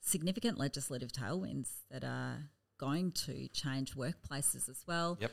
significant 0.00 0.58
legislative 0.58 1.12
tailwinds 1.12 1.68
that 1.90 2.04
are 2.04 2.44
going 2.78 3.12
to 3.12 3.48
change 3.48 3.94
workplaces 3.94 4.68
as 4.68 4.82
well. 4.86 5.18
Yep. 5.20 5.32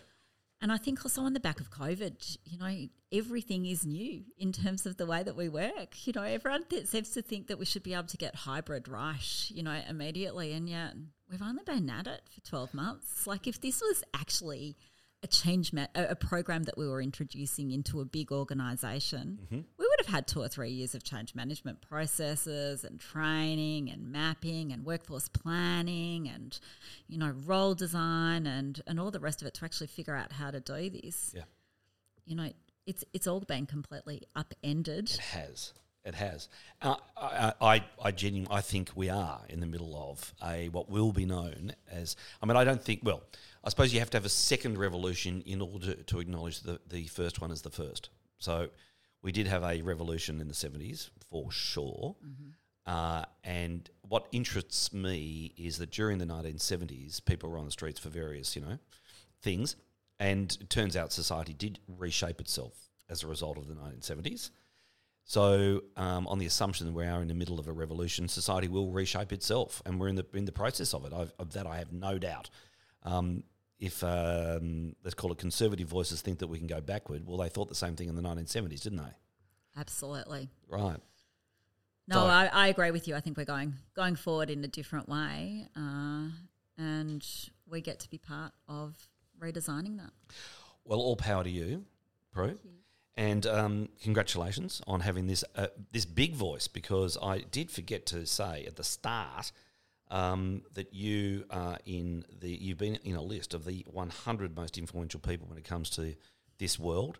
And 0.60 0.72
I 0.72 0.78
think 0.78 1.06
also 1.06 1.22
on 1.22 1.34
the 1.34 1.40
back 1.40 1.60
of 1.60 1.70
COVID, 1.70 2.38
you 2.46 2.58
know, 2.58 2.88
everything 3.12 3.66
is 3.68 3.86
new 3.86 4.24
in 4.38 4.52
terms 4.52 4.86
of 4.88 4.98
the 4.98 5.06
way 5.06 5.22
that 5.22 5.36
we 5.36 5.50
work. 5.50 6.08
You 6.08 6.14
know, 6.14 6.24
everyone 6.24 6.66
th- 6.66 6.88
seems 6.88 7.12
to 7.12 7.22
think 7.22 7.48
that 7.48 7.60
we 7.60 7.66
should 7.66 7.84
be 7.84 7.94
able 7.94 8.08
to 8.08 8.18
get 8.18 8.34
hybrid 8.34 8.88
right, 8.88 9.46
you 9.50 9.62
know, 9.62 9.80
immediately. 9.88 10.54
And 10.54 10.68
yet 10.68 10.94
we've 11.30 11.44
only 11.44 11.64
been 11.64 11.90
at 11.90 12.08
it 12.08 12.22
for 12.34 12.42
12 12.42 12.74
months. 12.74 13.28
Like, 13.28 13.46
if 13.46 13.62
this 13.62 13.82
was 13.82 14.04
actually 14.16 14.78
a 15.22 15.28
change, 15.28 15.74
ma- 15.74 15.88
a, 15.94 16.06
a 16.10 16.16
program 16.16 16.64
that 16.64 16.78
we 16.78 16.88
were 16.88 17.02
introducing 17.04 17.70
into 17.70 18.02
a 18.02 18.06
big 18.06 18.32
organization, 18.32 19.40
we 19.77 19.77
would 19.98 20.06
have 20.06 20.14
had 20.14 20.28
two 20.28 20.42
or 20.42 20.48
three 20.48 20.70
years 20.70 20.96
of 20.96 21.04
change 21.04 21.36
management 21.36 21.82
processes 21.82 22.84
and 22.84 23.00
training 23.00 23.90
and 23.90 24.12
mapping 24.12 24.72
and 24.72 24.86
workforce 24.86 25.28
planning 25.28 26.28
and, 26.30 26.60
you 27.08 27.18
know, 27.18 27.34
role 27.46 27.76
design 27.76 28.46
and, 28.48 28.82
and 28.88 29.00
all 29.00 29.12
the 29.12 29.20
rest 29.20 29.42
of 29.42 29.48
it 29.48 29.54
to 29.56 29.66
actually 29.66 29.88
figure 29.88 30.16
out 30.16 30.34
how 30.34 30.52
to 30.52 30.60
do 30.60 30.90
this. 30.90 31.34
Yeah. 31.36 31.44
You 32.26 32.36
know, 32.36 32.50
it's 32.86 33.04
it's 33.14 33.28
all 33.28 33.40
been 33.42 33.66
completely 33.66 34.24
upended. 34.36 35.10
It 35.12 35.20
has. 35.20 35.74
It 36.06 36.16
has. 36.16 36.48
Uh, 36.82 36.96
I, 37.18 37.54
I, 37.60 37.84
I 38.02 38.12
genuinely, 38.12 38.56
I 38.56 38.62
think 38.62 38.92
we 38.96 39.10
are 39.10 39.42
in 39.50 39.60
the 39.60 39.66
middle 39.66 39.94
of 39.96 40.34
a 40.42 40.70
what 40.70 40.90
will 40.90 41.12
be 41.12 41.26
known 41.26 41.74
as. 41.92 42.16
I 42.42 42.46
mean, 42.46 42.56
I 42.56 42.64
don't 42.64 42.82
think. 42.82 43.02
Well, 43.04 43.24
I 43.64 43.70
suppose 43.70 43.94
you 43.94 44.00
have 44.00 44.10
to 44.12 44.18
have 44.18 44.26
a 44.26 44.30
second 44.30 44.78
revolution 44.78 45.44
in 45.46 45.62
order 45.62 45.96
to, 45.96 46.04
to 46.04 46.20
acknowledge 46.20 46.62
the 46.62 46.80
the 46.88 47.08
first 47.08 47.42
one 47.42 47.52
as 47.52 47.62
the 47.62 47.70
first. 47.70 48.10
So, 48.40 48.70
we 49.28 49.34
did 49.34 49.46
have 49.48 49.62
a 49.62 49.82
revolution 49.82 50.40
in 50.40 50.48
the 50.48 50.54
seventies 50.54 51.10
for 51.30 51.52
sure. 51.52 52.16
Uh, 52.86 53.26
and 53.44 53.90
what 54.08 54.26
interests 54.32 54.94
me 54.94 55.54
is 55.58 55.80
that 55.80 55.92
during 55.92 56.18
the 56.18 56.26
1970s, 56.26 57.26
people 57.26 57.50
were 57.50 57.58
on 57.58 57.66
the 57.66 57.72
streets 57.72 58.00
for 58.00 58.08
various, 58.08 58.56
you 58.56 58.62
know, 58.62 58.80
things. 59.42 59.76
And 60.18 60.58
it 60.62 60.70
turns 60.70 60.96
out 60.96 61.12
society 61.12 61.54
did 61.54 61.78
reshape 61.90 62.40
itself 62.40 62.74
as 63.10 63.22
a 63.22 63.28
result 63.28 63.58
of 63.58 63.68
the 63.68 63.74
1970s. 63.74 64.52
So, 65.26 65.84
um, 65.98 66.26
on 66.28 66.40
the 66.40 66.46
assumption 66.46 66.88
that 66.88 66.94
we 66.94 67.06
are 67.06 67.22
in 67.22 67.28
the 67.28 67.34
middle 67.34 67.60
of 67.60 67.68
a 67.68 67.74
revolution, 67.74 68.30
society 68.30 68.70
will 68.70 68.92
reshape 68.92 69.34
itself, 69.34 69.84
and 69.86 70.00
we're 70.00 70.08
in 70.08 70.16
the 70.16 70.26
in 70.34 70.46
the 70.46 70.54
process 70.54 70.94
of 70.94 71.04
it. 71.04 71.12
I've, 71.12 71.34
of 71.38 71.52
that, 71.52 71.68
I 71.68 71.80
have 71.80 71.92
no 71.92 72.18
doubt. 72.18 72.50
Um, 73.04 73.44
if 73.80 74.04
um, 74.04 74.96
let's 75.04 75.14
call 75.14 75.32
it 75.32 75.38
conservative 75.38 75.88
voices 75.88 76.22
think 76.22 76.40
that 76.40 76.48
we 76.48 76.58
can 76.58 76.68
go 76.68 76.82
backward, 76.82 77.26
well, 77.28 77.38
they 77.38 77.50
thought 77.50 77.70
the 77.70 77.76
same 77.76 77.96
thing 77.96 78.10
in 78.10 78.16
the 78.16 78.22
1970s, 78.22 78.82
didn't 78.82 78.98
they? 78.98 79.14
Absolutely. 79.80 80.50
Right. 80.68 80.98
No, 82.08 82.16
So- 82.16 82.26
I, 82.26 82.46
I 82.52 82.68
agree 82.70 82.92
with 82.92 83.08
you. 83.08 83.16
I 83.16 83.20
think 83.20 83.38
we're 83.38 83.46
going 83.46 83.74
going 83.96 84.16
forward 84.16 84.50
in 84.50 84.64
a 84.64 84.68
different 84.68 85.08
way, 85.10 85.68
uh, 85.76 86.28
and 86.78 87.26
we 87.70 87.82
get 87.82 88.00
to 88.02 88.10
be 88.10 88.18
part 88.18 88.54
of 88.68 88.96
redesigning 89.40 89.98
that. 89.98 90.12
Well, 90.86 91.00
all 91.00 91.16
power 91.18 91.44
to 91.44 91.50
you, 91.50 91.86
Prue, 92.32 92.58
and 93.16 93.46
um, 93.46 93.90
congratulations 94.02 94.82
on 94.88 95.02
having 95.02 95.28
this 95.28 95.44
uh, 95.56 95.68
this 95.92 96.06
big 96.06 96.34
voice. 96.34 96.68
Because 96.68 97.18
I 97.22 97.40
did 97.40 97.70
forget 97.70 98.06
to 98.08 98.26
say 98.26 98.66
at 98.66 98.78
the 98.78 98.84
start 98.86 99.52
um, 100.10 100.62
that 100.74 100.94
you 100.94 101.46
are 101.50 101.78
in 101.86 102.24
the 102.40 102.50
you've 102.50 102.78
been 102.78 102.96
in 103.04 103.16
a 103.16 103.22
list 103.22 103.54
of 103.54 103.66
the 103.66 103.86
100 103.92 104.56
most 104.56 104.78
influential 104.78 105.20
people 105.20 105.48
when 105.48 105.58
it 105.58 105.66
comes 105.66 105.90
to 105.92 106.16
this 106.58 106.80
world. 106.80 107.20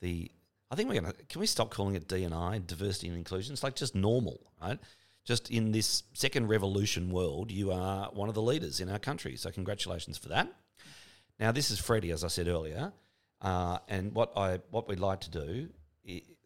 The 0.00 0.30
I 0.70 0.76
think 0.76 0.88
we're 0.88 1.00
gonna 1.00 1.14
can 1.28 1.40
we 1.40 1.46
stop 1.46 1.70
calling 1.70 1.94
it 1.94 2.08
D 2.08 2.24
and 2.24 2.34
I 2.34 2.60
diversity 2.64 3.08
and 3.08 3.16
inclusion? 3.16 3.52
It's 3.52 3.62
like 3.62 3.74
just 3.74 3.94
normal, 3.94 4.40
right? 4.62 4.78
Just 5.24 5.50
in 5.50 5.72
this 5.72 6.04
second 6.14 6.48
revolution 6.48 7.10
world, 7.10 7.50
you 7.50 7.72
are 7.72 8.10
one 8.12 8.28
of 8.28 8.34
the 8.34 8.42
leaders 8.42 8.80
in 8.80 8.88
our 8.88 8.98
country. 8.98 9.36
So 9.36 9.50
congratulations 9.50 10.16
for 10.16 10.28
that. 10.30 10.50
Now, 11.38 11.52
this 11.52 11.70
is 11.70 11.78
Freddie, 11.78 12.10
as 12.10 12.24
I 12.24 12.28
said 12.28 12.48
earlier, 12.48 12.92
uh, 13.40 13.78
and 13.88 14.14
what 14.14 14.32
I 14.36 14.60
what 14.70 14.88
we'd 14.88 15.00
like 15.00 15.20
to 15.20 15.30
do. 15.30 15.68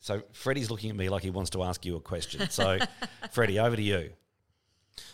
So 0.01 0.23
Freddie's 0.33 0.71
looking 0.71 0.91
at 0.91 0.97
me 0.97 1.09
like 1.09 1.23
he 1.23 1.31
wants 1.31 1.51
to 1.51 1.63
ask 1.63 1.87
you 1.87 1.97
a 1.97 2.01
question. 2.01 2.51
So, 2.51 2.79
Freddie, 3.31 3.59
over 3.59 3.77
to 3.77 3.83
you. 3.83 4.11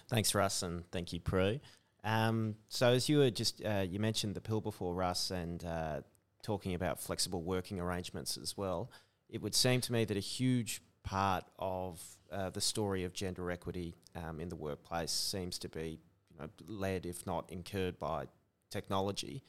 Thanks, 0.08 0.34
Rus, 0.34 0.62
and 0.62 0.90
thank 0.90 1.12
you, 1.12 1.20
Prue. 1.20 1.60
Um, 2.04 2.56
so, 2.68 2.92
as 2.92 3.08
you 3.08 3.18
were 3.18 3.30
just, 3.30 3.64
uh, 3.64 3.84
you 3.88 3.98
mentioned 3.98 4.34
the 4.34 4.40
pill 4.40 4.60
before, 4.60 4.94
Rus, 4.94 5.30
and 5.30 5.64
uh, 5.64 6.00
talking 6.42 6.74
about 6.74 7.00
flexible 7.00 7.42
working 7.42 7.80
arrangements 7.80 8.36
as 8.36 8.56
well. 8.56 8.90
It 9.28 9.42
would 9.42 9.54
seem 9.54 9.80
to 9.82 9.92
me 9.92 10.04
that 10.04 10.16
a 10.16 10.20
huge 10.20 10.82
part 11.02 11.44
of 11.58 12.00
uh, 12.32 12.50
the 12.50 12.60
story 12.60 13.04
of 13.04 13.12
gender 13.12 13.50
equity 13.50 13.96
um, 14.14 14.40
in 14.40 14.48
the 14.48 14.56
workplace 14.56 15.10
seems 15.10 15.58
to 15.58 15.68
be, 15.68 16.00
you 16.30 16.38
know, 16.38 16.48
led, 16.66 17.06
if 17.06 17.26
not 17.26 17.50
incurred, 17.50 17.98
by 17.98 18.26
technology. 18.70 19.42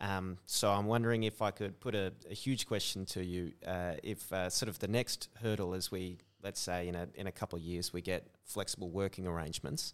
Um, 0.00 0.38
so 0.46 0.70
I'm 0.70 0.86
wondering 0.86 1.22
if 1.22 1.40
I 1.42 1.50
could 1.52 1.78
put 1.80 1.94
a, 1.94 2.12
a 2.28 2.34
huge 2.34 2.66
question 2.66 3.06
to 3.06 3.24
you. 3.24 3.52
Uh, 3.64 3.94
if 4.02 4.32
uh, 4.32 4.50
sort 4.50 4.68
of 4.68 4.78
the 4.80 4.88
next 4.88 5.28
hurdle 5.40 5.74
as 5.74 5.90
we, 5.92 6.18
let's 6.42 6.60
say 6.60 6.88
in 6.88 6.94
a, 6.94 7.08
in 7.14 7.26
a 7.26 7.32
couple 7.32 7.58
of 7.58 7.64
years, 7.64 7.92
we 7.92 8.02
get 8.02 8.26
flexible 8.44 8.90
working 8.90 9.26
arrangements, 9.26 9.92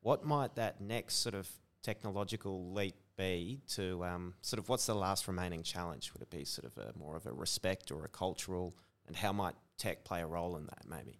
what 0.00 0.24
might 0.24 0.54
that 0.56 0.80
next 0.80 1.16
sort 1.16 1.34
of 1.34 1.48
technological 1.82 2.72
leap 2.72 2.94
be 3.16 3.60
to 3.68 4.04
um, 4.04 4.34
sort 4.42 4.58
of 4.58 4.68
what's 4.68 4.86
the 4.86 4.94
last 4.94 5.26
remaining 5.28 5.62
challenge? 5.62 6.12
Would 6.12 6.22
it 6.22 6.30
be 6.30 6.44
sort 6.44 6.64
of 6.64 6.78
a, 6.78 6.96
more 6.98 7.16
of 7.16 7.26
a 7.26 7.32
respect 7.32 7.90
or 7.90 8.04
a 8.04 8.08
cultural, 8.08 8.76
and 9.06 9.16
how 9.16 9.32
might 9.32 9.54
tech 9.76 10.04
play 10.04 10.20
a 10.20 10.26
role 10.26 10.56
in 10.56 10.66
that 10.66 10.82
maybe? 10.88 11.18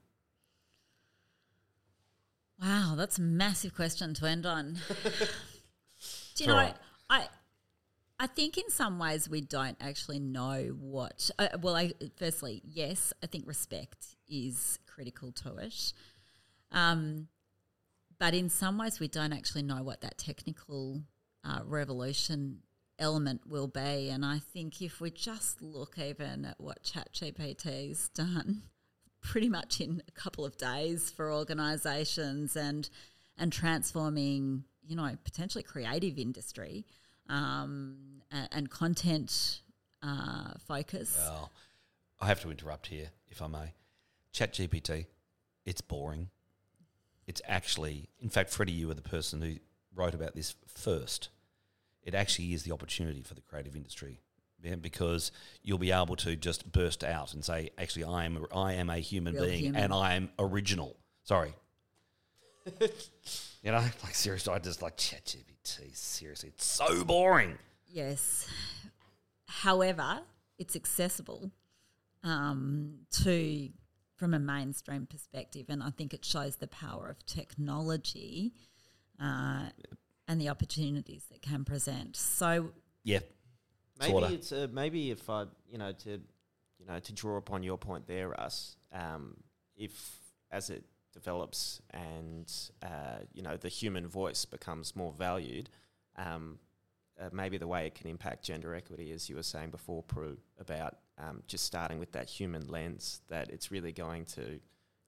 Wow, 2.62 2.95
that's 2.97 3.19
a 3.19 3.23
massive 3.23 3.75
question 3.75 4.14
to 4.14 4.27
end 4.27 4.47
on. 4.47 4.79
Do 6.35 6.45
you 6.45 6.49
know, 6.49 6.57
right. 6.57 6.75
I 7.11 7.21
I 7.21 7.29
think 8.27 8.59
in 8.59 8.69
some 8.71 8.99
ways 8.99 9.29
we 9.29 9.41
don't 9.41 9.77
actually 9.81 10.19
know 10.19 10.77
what. 10.81 11.31
Uh, 11.39 11.49
well, 11.61 11.77
I 11.77 11.93
firstly, 12.17 12.63
yes, 12.65 13.13
I 13.23 13.27
think 13.27 13.47
respect 13.47 14.17
is 14.29 14.79
critical 14.87 15.31
to 15.33 15.57
it. 15.57 15.93
Um, 16.73 17.29
but 18.19 18.35
in 18.35 18.51
some 18.51 18.79
ways, 18.79 18.99
we 18.99 19.09
don't 19.09 19.33
actually 19.33 19.63
know 19.63 19.83
what 19.83 20.01
that 20.01 20.19
technical 20.19 21.03
uh, 21.45 21.61
revolution 21.65 22.59
element 22.99 23.43
will 23.47 23.69
be. 23.69 24.11
And 24.11 24.25
I 24.25 24.41
think 24.41 24.83
if 24.83 25.01
we 25.01 25.11
just 25.11 25.63
look 25.63 25.99
even 25.99 26.45
at 26.45 26.61
what 26.61 26.83
ChatGPT's 26.83 28.09
done, 28.09 28.63
pretty 29.23 29.49
much 29.49 29.81
in 29.81 30.03
a 30.09 30.13
couple 30.13 30.45
of 30.45 30.57
days 30.57 31.11
for 31.11 31.33
organisations 31.33 32.57
and 32.57 32.89
and 33.41 33.53
transforming, 33.53 34.65
you 34.85 34.97
know, 34.97 35.17
potentially 35.23 35.63
creative 35.63 36.19
industry 36.19 36.85
um, 37.29 37.97
and, 38.31 38.49
and 38.53 38.71
content 38.71 39.62
uh, 40.03 40.53
focus. 40.67 41.17
Well, 41.19 41.51
I 42.21 42.27
have 42.27 42.41
to 42.43 42.51
interrupt 42.51 42.88
here, 42.88 43.11
if 43.29 43.41
I 43.43 43.47
may. 43.47 43.73
Chat 44.33 44.55
GPT, 44.55 45.07
it's 45.64 45.81
boring. 45.81 46.31
It's 47.27 47.43
actually, 47.47 48.09
in 48.21 48.31
fact, 48.31 48.51
Freddie, 48.51 48.73
you 48.73 48.88
were 48.88 48.95
the 48.95 49.03
person 49.03 49.43
who 49.43 49.57
wrote 49.95 50.14
about 50.14 50.35
this 50.35 50.55
first. 50.67 51.29
It 52.03 52.14
actually 52.14 52.55
is 52.55 52.62
the 52.62 52.73
opportunity 52.73 53.23
for 53.23 53.35
the 53.35 53.43
creative 53.43 53.77
industry. 53.77 54.21
Yeah, 54.62 54.75
because 54.75 55.31
you'll 55.62 55.79
be 55.79 55.93
able 55.93 56.17
to 56.17 56.35
just 56.35 56.73
burst 56.73 57.05
out 57.05 57.33
and 57.33 57.45
say, 57.45 57.71
"Actually, 57.79 58.05
I 58.05 58.25
am 58.25 58.45
I 58.53 58.73
am 58.73 58.91
a 58.91 58.99
human 58.99 59.35
Real 59.35 59.45
being, 59.45 59.59
human. 59.61 59.81
and 59.81 59.93
I 59.93 60.14
am 60.14 60.31
original." 60.37 60.97
Sorry, 61.23 61.55
you 63.63 63.73
know, 63.73 63.79
like 64.03 64.15
seriously, 64.15 64.53
I 64.55 64.59
just 64.59 64.83
like 64.83 64.97
ChatGPT. 64.97 65.95
Seriously, 65.97 66.51
it's 66.51 66.65
so 66.65 67.05
boring. 67.05 67.59
Yes. 67.87 68.47
However, 69.47 70.21
it's 70.59 70.77
accessible 70.77 71.51
um, 72.23 72.95
to 73.23 73.71
from 74.17 74.35
a 74.35 74.39
mainstream 74.39 75.07
perspective, 75.07 75.67
and 75.69 75.83
I 75.83 75.91
think 75.91 76.13
it 76.13 76.25
shows 76.25 76.57
the 76.57 76.67
power 76.67 77.09
of 77.09 77.25
technology 77.27 78.53
uh, 79.21 79.67
and 80.27 80.41
the 80.41 80.49
opportunities 80.49 81.25
that 81.31 81.41
can 81.41 81.65
present. 81.65 82.17
So, 82.17 82.71
Yeah, 83.05 83.21
Maybe 84.01 84.13
Sorta. 84.13 84.35
it's 84.35 84.53
uh, 84.53 84.67
maybe 84.73 85.11
if 85.11 85.29
I 85.31 85.45
you 85.71 85.79
know 85.79 85.93
to 85.93 86.11
you 86.11 86.87
know 86.87 86.99
to 87.01 87.13
draw 87.13 87.37
upon 87.37 87.63
your 87.63 87.79
point 87.79 88.07
there, 88.07 88.29
Rus. 88.29 88.77
Um, 88.93 89.37
if 89.77 90.19
as 90.51 90.71
it 90.71 90.85
develops 91.19 91.81
and 91.91 92.53
uh, 92.83 93.21
you 93.33 93.43
know 93.43 93.57
the 93.57 93.69
human 93.69 94.07
voice 94.07 94.45
becomes 94.45 94.95
more 94.95 95.13
valued, 95.13 95.69
um, 96.17 96.59
uh, 97.21 97.29
maybe 97.33 97.59
the 97.59 97.67
way 97.67 97.87
it 97.87 97.95
can 97.95 98.09
impact 98.09 98.45
gender 98.45 98.75
equity, 98.75 99.11
as 99.12 99.29
you 99.29 99.37
were 99.37 99.43
saying 99.43 99.71
before, 99.71 100.03
Prue, 100.03 100.37
about 100.59 100.97
um, 101.19 101.43
just 101.47 101.64
starting 101.64 101.99
with 101.99 102.12
that 102.12 102.29
human 102.29 102.66
lens, 102.69 103.21
that 103.29 103.51
it's 103.51 103.71
really 103.71 103.93
going 103.93 104.25
to 104.25 104.61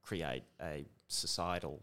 create 0.03 0.43
a 0.61 0.85
societal 1.09 1.83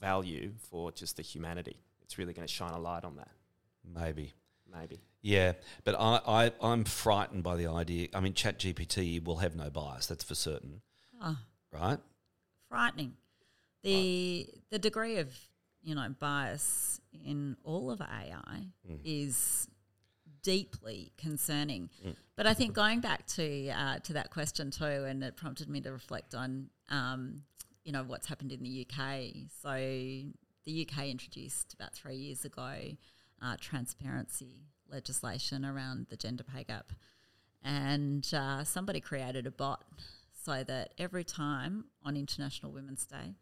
value 0.00 0.52
for 0.70 0.90
just 0.92 1.16
the 1.16 1.22
humanity. 1.22 1.76
It's 2.02 2.18
really 2.18 2.32
going 2.32 2.46
to 2.46 2.52
shine 2.52 2.72
a 2.72 2.78
light 2.78 3.04
on 3.04 3.16
that. 3.16 3.30
maybe. 3.84 4.32
Maybe. 4.70 5.00
Yeah, 5.22 5.52
but 5.84 5.94
I, 5.98 6.20
I, 6.26 6.52
I'm 6.60 6.84
frightened 6.84 7.42
by 7.42 7.56
the 7.56 7.66
idea. 7.68 8.08
I 8.14 8.20
mean, 8.20 8.34
ChatGPT 8.34 9.24
will 9.24 9.36
have 9.36 9.56
no 9.56 9.70
bias, 9.70 10.06
that's 10.06 10.22
for 10.22 10.34
certain, 10.34 10.82
oh, 11.22 11.38
right? 11.72 11.98
frightening. 12.68 13.14
The 13.82 14.48
the 14.70 14.78
degree 14.78 15.16
of 15.18 15.32
you 15.82 15.94
know 15.94 16.08
bias 16.18 17.00
in 17.12 17.56
all 17.64 17.90
of 17.90 18.00
AI 18.00 18.72
Mm. 18.88 19.00
is 19.04 19.68
deeply 20.42 21.12
concerning. 21.16 21.90
But 22.36 22.46
I 22.46 22.54
think 22.54 22.74
going 22.74 23.00
back 23.00 23.26
to 23.28 23.68
uh, 23.70 23.98
to 24.00 24.12
that 24.14 24.30
question 24.30 24.70
too, 24.70 24.84
and 24.84 25.22
it 25.24 25.36
prompted 25.36 25.68
me 25.68 25.80
to 25.82 25.90
reflect 25.92 26.34
on 26.34 26.70
um, 26.90 27.42
you 27.84 27.92
know 27.92 28.02
what's 28.04 28.26
happened 28.26 28.52
in 28.52 28.62
the 28.62 28.86
UK. 28.86 29.48
So 29.62 29.72
the 30.64 30.86
UK 30.88 31.06
introduced 31.08 31.74
about 31.74 31.94
three 31.94 32.16
years 32.16 32.44
ago 32.44 32.74
uh, 33.42 33.56
transparency 33.60 34.62
legislation 34.90 35.64
around 35.64 36.06
the 36.10 36.16
gender 36.16 36.44
pay 36.44 36.64
gap, 36.64 36.92
and 37.62 38.28
uh, 38.34 38.64
somebody 38.64 39.00
created 39.00 39.46
a 39.46 39.50
bot 39.50 39.84
so 40.44 40.62
that 40.64 40.94
every 40.98 41.24
time 41.24 41.84
on 42.04 42.16
International 42.16 42.72
Women's 42.72 43.04
Day, 43.06 43.34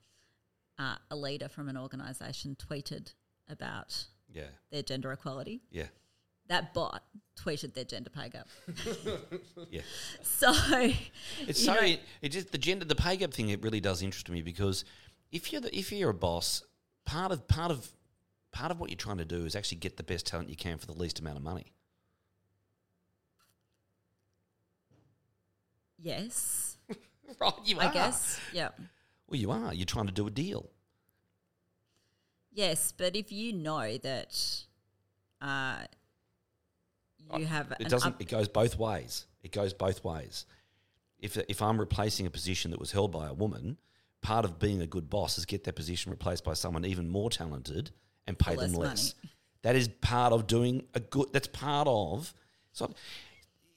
uh, 0.78 0.96
a 1.10 1.16
leader 1.16 1.48
from 1.48 1.68
an 1.68 1.76
organisation 1.76 2.56
tweeted 2.56 3.12
about 3.48 4.06
Yeah. 4.32 4.48
their 4.70 4.82
gender 4.82 5.12
equality, 5.12 5.62
Yeah. 5.70 5.86
that 6.48 6.74
bot 6.74 7.02
tweeted 7.36 7.74
their 7.74 7.84
gender 7.84 8.10
pay 8.10 8.28
gap. 8.28 8.48
Yeah. 9.70 9.82
So 10.22 10.52
It's 11.46 11.64
so 11.64 11.74
know- 11.74 11.80
it, 11.80 12.00
it 12.22 12.28
just 12.30 12.52
the 12.52 12.58
gender 12.58 12.84
the 12.84 12.94
pay 12.94 13.16
gap 13.16 13.32
thing. 13.32 13.48
It 13.50 13.62
really 13.62 13.80
does 13.80 14.02
interest 14.02 14.28
me 14.28 14.42
because 14.42 14.84
if 15.32 15.52
you're 15.52 15.60
the, 15.60 15.76
if 15.76 15.90
you're 15.92 16.10
a 16.10 16.14
boss, 16.14 16.62
part 17.04 17.32
of 17.32 17.46
part 17.48 17.70
of 17.70 17.90
part 18.52 18.70
of 18.70 18.78
what 18.80 18.90
you're 18.90 18.96
trying 18.96 19.18
to 19.18 19.24
do 19.24 19.44
is 19.44 19.54
actually 19.56 19.78
get 19.78 19.96
the 19.96 20.02
best 20.02 20.26
talent 20.26 20.48
you 20.48 20.56
can 20.56 20.78
for 20.78 20.86
the 20.86 20.92
least 20.92 21.18
amount 21.20 21.36
of 21.36 21.42
money. 21.42 21.72
yes, 25.98 26.76
Right, 27.40 27.52
you 27.64 27.78
I 27.80 27.92
guess. 27.92 28.38
Yeah. 28.52 28.70
Well, 29.28 29.40
you 29.40 29.50
are. 29.50 29.74
You're 29.74 29.86
trying 29.86 30.06
to 30.06 30.12
do 30.12 30.26
a 30.26 30.30
deal. 30.30 30.70
Yes, 32.52 32.92
but 32.96 33.16
if 33.16 33.30
you 33.32 33.52
know 33.52 33.98
that 33.98 34.38
uh, 35.42 35.78
you 37.36 37.44
have 37.46 37.72
It 37.78 37.88
doesn't. 37.88 38.14
up- 38.14 38.20
it 38.20 38.28
goes 38.28 38.48
both 38.48 38.78
ways. 38.78 39.26
It 39.42 39.52
goes 39.52 39.72
both 39.74 40.02
ways. 40.04 40.46
If 41.18 41.36
if 41.48 41.60
I'm 41.62 41.78
replacing 41.78 42.26
a 42.26 42.30
position 42.30 42.70
that 42.70 42.80
was 42.80 42.92
held 42.92 43.12
by 43.12 43.26
a 43.28 43.34
woman, 43.34 43.78
part 44.22 44.44
of 44.44 44.58
being 44.58 44.80
a 44.82 44.86
good 44.86 45.08
boss 45.10 45.38
is 45.38 45.44
get 45.44 45.64
that 45.64 45.74
position 45.74 46.10
replaced 46.10 46.44
by 46.44 46.54
someone 46.54 46.84
even 46.84 47.08
more 47.08 47.30
talented 47.30 47.90
and 48.26 48.38
pay 48.38 48.54
For 48.54 48.60
them 48.62 48.72
less 48.72 48.88
less. 48.88 49.14
money. 49.22 49.32
That 49.62 49.76
is 49.76 49.88
part 50.00 50.32
of 50.32 50.46
doing 50.46 50.84
a 50.94 51.00
good. 51.00 51.28
That's 51.32 51.48
part 51.48 51.88
of. 51.88 52.32
So 52.72 52.94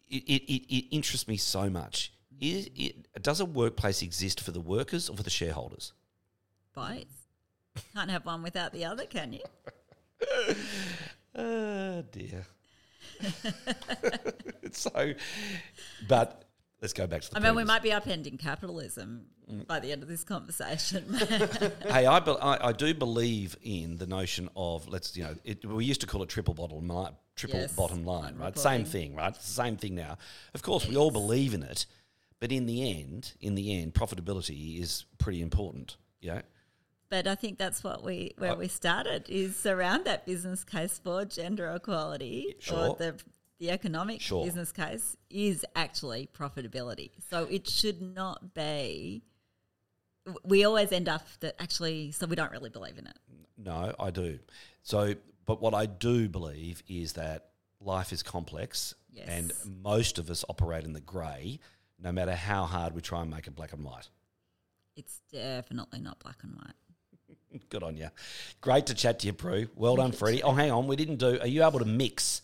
it, 0.07 0.23
it, 0.25 0.75
it 0.75 0.85
interests 0.95 1.27
me 1.27 1.37
so 1.37 1.69
much. 1.69 2.13
Is 2.39 2.69
it, 2.75 3.21
does 3.21 3.39
a 3.39 3.45
workplace 3.45 4.01
exist 4.01 4.39
for 4.41 4.51
the 4.51 4.59
workers 4.61 5.09
or 5.09 5.17
for 5.17 5.23
the 5.23 5.29
shareholders? 5.29 5.93
both. 6.73 7.27
Can't 7.93 8.09
have 8.09 8.25
one 8.25 8.43
without 8.43 8.71
the 8.73 8.85
other, 8.85 9.05
can 9.05 9.33
you? 9.33 9.41
Oh 11.35 12.01
dear. 12.11 12.45
so, 14.71 15.13
but 16.07 16.45
let's 16.81 16.93
go 16.93 17.07
back 17.07 17.21
to 17.21 17.31
the. 17.31 17.37
I 17.37 17.39
mean, 17.39 17.55
we 17.55 17.63
might 17.63 17.83
be 17.83 17.89
upending 17.89 18.39
capitalism 18.39 19.25
Mm. 19.51 19.65
by 19.65 19.79
the 19.79 19.91
end 19.91 20.03
of 20.03 20.09
this 20.09 20.23
conversation. 20.23 21.11
hey, 21.87 22.05
I, 22.05 22.19
be, 22.19 22.31
I 22.39 22.67
I 22.67 22.71
do 22.71 22.93
believe 22.93 23.55
in 23.63 23.97
the 23.97 24.05
notion 24.05 24.47
of 24.55 24.87
let's 24.87 25.17
you 25.17 25.23
know 25.23 25.35
it, 25.43 25.65
we 25.65 25.85
used 25.85 26.01
to 26.01 26.07
call 26.07 26.21
it 26.21 26.29
triple 26.29 26.53
bottom 26.53 26.87
line, 26.87 27.13
triple 27.35 27.61
Yes, 27.61 27.73
bottom 27.75 28.05
line, 28.05 28.35
right? 28.37 28.55
Same 28.57 28.85
thing, 28.85 29.15
right? 29.15 29.29
It's 29.33 29.47
the 29.47 29.63
same 29.63 29.75
thing 29.75 29.95
now. 29.95 30.19
Of 30.53 30.61
course, 30.61 30.87
we 30.87 30.97
all 30.97 31.09
believe 31.09 31.55
in 31.55 31.63
it, 31.63 31.87
but 32.39 32.51
in 32.51 32.65
the 32.65 32.89
end, 32.89 33.33
in 33.41 33.55
the 33.55 33.73
end, 33.79 33.93
profitability 33.93 34.79
is 34.81 35.05
pretty 35.17 35.41
important. 35.41 35.97
Yeah, 36.21 36.41
but 37.09 37.27
I 37.27 37.35
think 37.35 37.57
that's 37.57 37.83
what 37.83 38.03
we 38.03 38.33
where 38.37 38.51
I- 38.51 38.55
we 38.55 38.65
uh, 38.65 38.69
started 38.69 39.25
is 39.29 39.65
around 39.65 40.05
that 40.05 40.25
business 40.25 40.63
case 40.63 40.99
for 41.03 41.25
gender 41.25 41.69
equality 41.71 42.55
Sure. 42.59 42.89
or 42.89 42.95
the 42.95 43.19
the 43.59 43.69
economic 43.71 44.21
Sure. 44.21 44.45
business 44.45 44.71
case 44.71 45.17
is 45.29 45.65
actually 45.75 46.29
profitability. 46.33 47.11
So 47.29 47.43
it 47.45 47.67
should 47.67 48.01
not 48.01 48.53
be. 48.53 49.21
We 50.45 50.63
always 50.63 50.91
end 50.91 51.09
up 51.09 51.25
that 51.41 51.55
actually, 51.59 52.11
so 52.11 52.25
we 52.27 52.35
don't 52.35 52.51
really 52.51 52.69
believe 52.69 52.97
in 52.97 53.07
it. 53.07 53.17
no, 53.57 53.93
I 53.99 54.11
do. 54.11 54.39
So, 54.83 55.15
but 55.45 55.59
what 55.61 55.73
I 55.73 55.85
do 55.87 56.29
believe 56.29 56.81
is 56.87 57.13
that 57.13 57.49
life 57.81 58.13
is 58.13 58.23
complex, 58.23 58.93
Yes. 59.11 59.27
and 59.27 59.53
most 59.83 60.17
of 60.19 60.29
us 60.29 60.45
operate 60.47 60.85
in 60.85 60.93
the 60.93 61.01
grey, 61.01 61.59
no 62.01 62.11
matter 62.11 62.35
how 62.35 62.63
hard 62.63 62.93
we 62.93 63.01
try 63.01 63.21
and 63.21 63.29
make 63.29 63.47
it 63.47 63.55
black 63.55 63.73
and 63.73 63.83
white. 63.83 64.09
It's 64.95 65.21
definitely 65.31 65.99
not 65.99 66.19
black 66.19 66.37
and 66.43 66.53
white. 66.55 67.59
Good 67.69 67.83
on 67.83 67.97
you. 67.97 68.09
Great 68.61 68.87
to 68.87 68.93
chat 68.93 69.19
to 69.19 69.27
you, 69.27 69.33
Prue. 69.33 69.67
Well 69.75 69.95
done, 69.95 70.11
Freddie. 70.11 70.43
Oh, 70.43 70.51
hang 70.51 70.71
on. 70.71 70.87
We 70.87 70.95
didn't 70.95 71.17
do. 71.17 71.39
Are 71.39 71.47
you 71.47 71.63
able 71.63 71.79
to 71.79 71.85
mix 71.85 72.41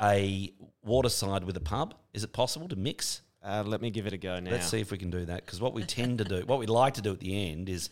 a 0.00 0.52
waterside 0.84 1.44
with 1.44 1.56
a 1.56 1.60
pub? 1.60 1.94
Is 2.12 2.24
it 2.24 2.32
possible 2.32 2.68
to 2.68 2.76
mix? 2.76 3.22
Uh, 3.42 3.62
let 3.64 3.80
me 3.80 3.90
give 3.90 4.06
it 4.06 4.12
a 4.12 4.16
go 4.16 4.40
now. 4.40 4.50
Let's 4.50 4.68
see 4.68 4.80
if 4.80 4.90
we 4.90 4.98
can 4.98 5.10
do 5.10 5.24
that. 5.24 5.44
Because 5.44 5.60
what 5.60 5.72
we 5.72 5.84
tend 5.84 6.18
to 6.18 6.24
do, 6.24 6.42
what 6.46 6.58
we 6.58 6.66
like 6.66 6.94
to 6.94 7.02
do 7.02 7.12
at 7.12 7.20
the 7.20 7.50
end 7.50 7.68
is 7.68 7.90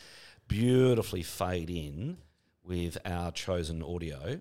beautifully 0.48 1.22
fade 1.22 1.70
in 1.70 2.18
with 2.64 2.98
our 3.04 3.30
chosen 3.30 3.82
audio. 3.82 4.40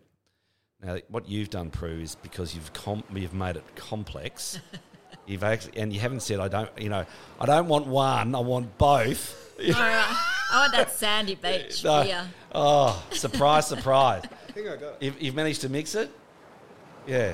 Now, 0.82 0.97
what 1.08 1.30
you've 1.30 1.49
done, 1.49 1.70
Prue, 1.70 1.99
is 1.99 2.16
because 2.16 2.56
you've 2.56 2.74
com- 2.74 3.04
you've 3.14 3.34
made 3.34 3.56
it 3.56 3.76
complex. 3.76 4.60
You've 5.26 5.43
actually, 5.43 5.78
and 5.80 5.93
you 5.93 5.99
haven't 5.99 6.19
said, 6.21 6.39
"I 6.39 6.47
don't," 6.47 6.69
you 6.78 6.89
know, 6.89 7.05
I 7.39 7.45
don't 7.45 7.67
want 7.67 7.88
one. 7.88 8.36
I 8.36 8.39
want 8.39 8.78
both. 8.78 9.39
All 9.59 9.71
right. 9.71 10.28
I 10.51 10.59
want 10.61 10.71
that 10.74 10.91
sandy 10.91 11.36
beach 11.36 11.84
No. 11.84 12.03
beer. 12.03 12.26
Oh, 12.53 13.03
surprise, 13.11 13.67
surprise. 13.67 14.24
I 14.49 14.51
think 14.51 14.67
I 14.67 14.76
got 14.76 14.84
it. 14.84 14.97
You've, 14.99 15.21
you've 15.21 15.36
managed 15.36 15.61
to 15.61 15.69
mix 15.69 15.95
it. 15.95 16.11
Yeah, 17.07 17.34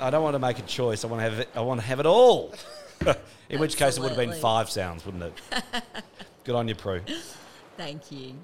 I 0.00 0.10
don't 0.10 0.22
want 0.22 0.34
to 0.34 0.38
make 0.38 0.58
a 0.58 0.62
choice. 0.62 1.04
I 1.04 1.08
want 1.08 1.20
to 1.22 1.30
have 1.30 1.38
it. 1.40 1.48
I 1.54 1.60
want 1.62 1.80
to 1.80 1.86
have 1.86 1.98
it 2.00 2.06
all. 2.06 2.54
In 3.48 3.58
which 3.58 3.76
case, 3.76 3.96
it 3.96 4.00
would 4.00 4.10
have 4.12 4.18
been 4.18 4.32
five 4.34 4.70
sounds, 4.70 5.04
wouldn't 5.04 5.24
it? 5.24 5.82
Good 6.44 6.54
on 6.54 6.68
you, 6.68 6.74
Prue. 6.74 7.00
Thank 7.76 8.12
you. 8.12 8.34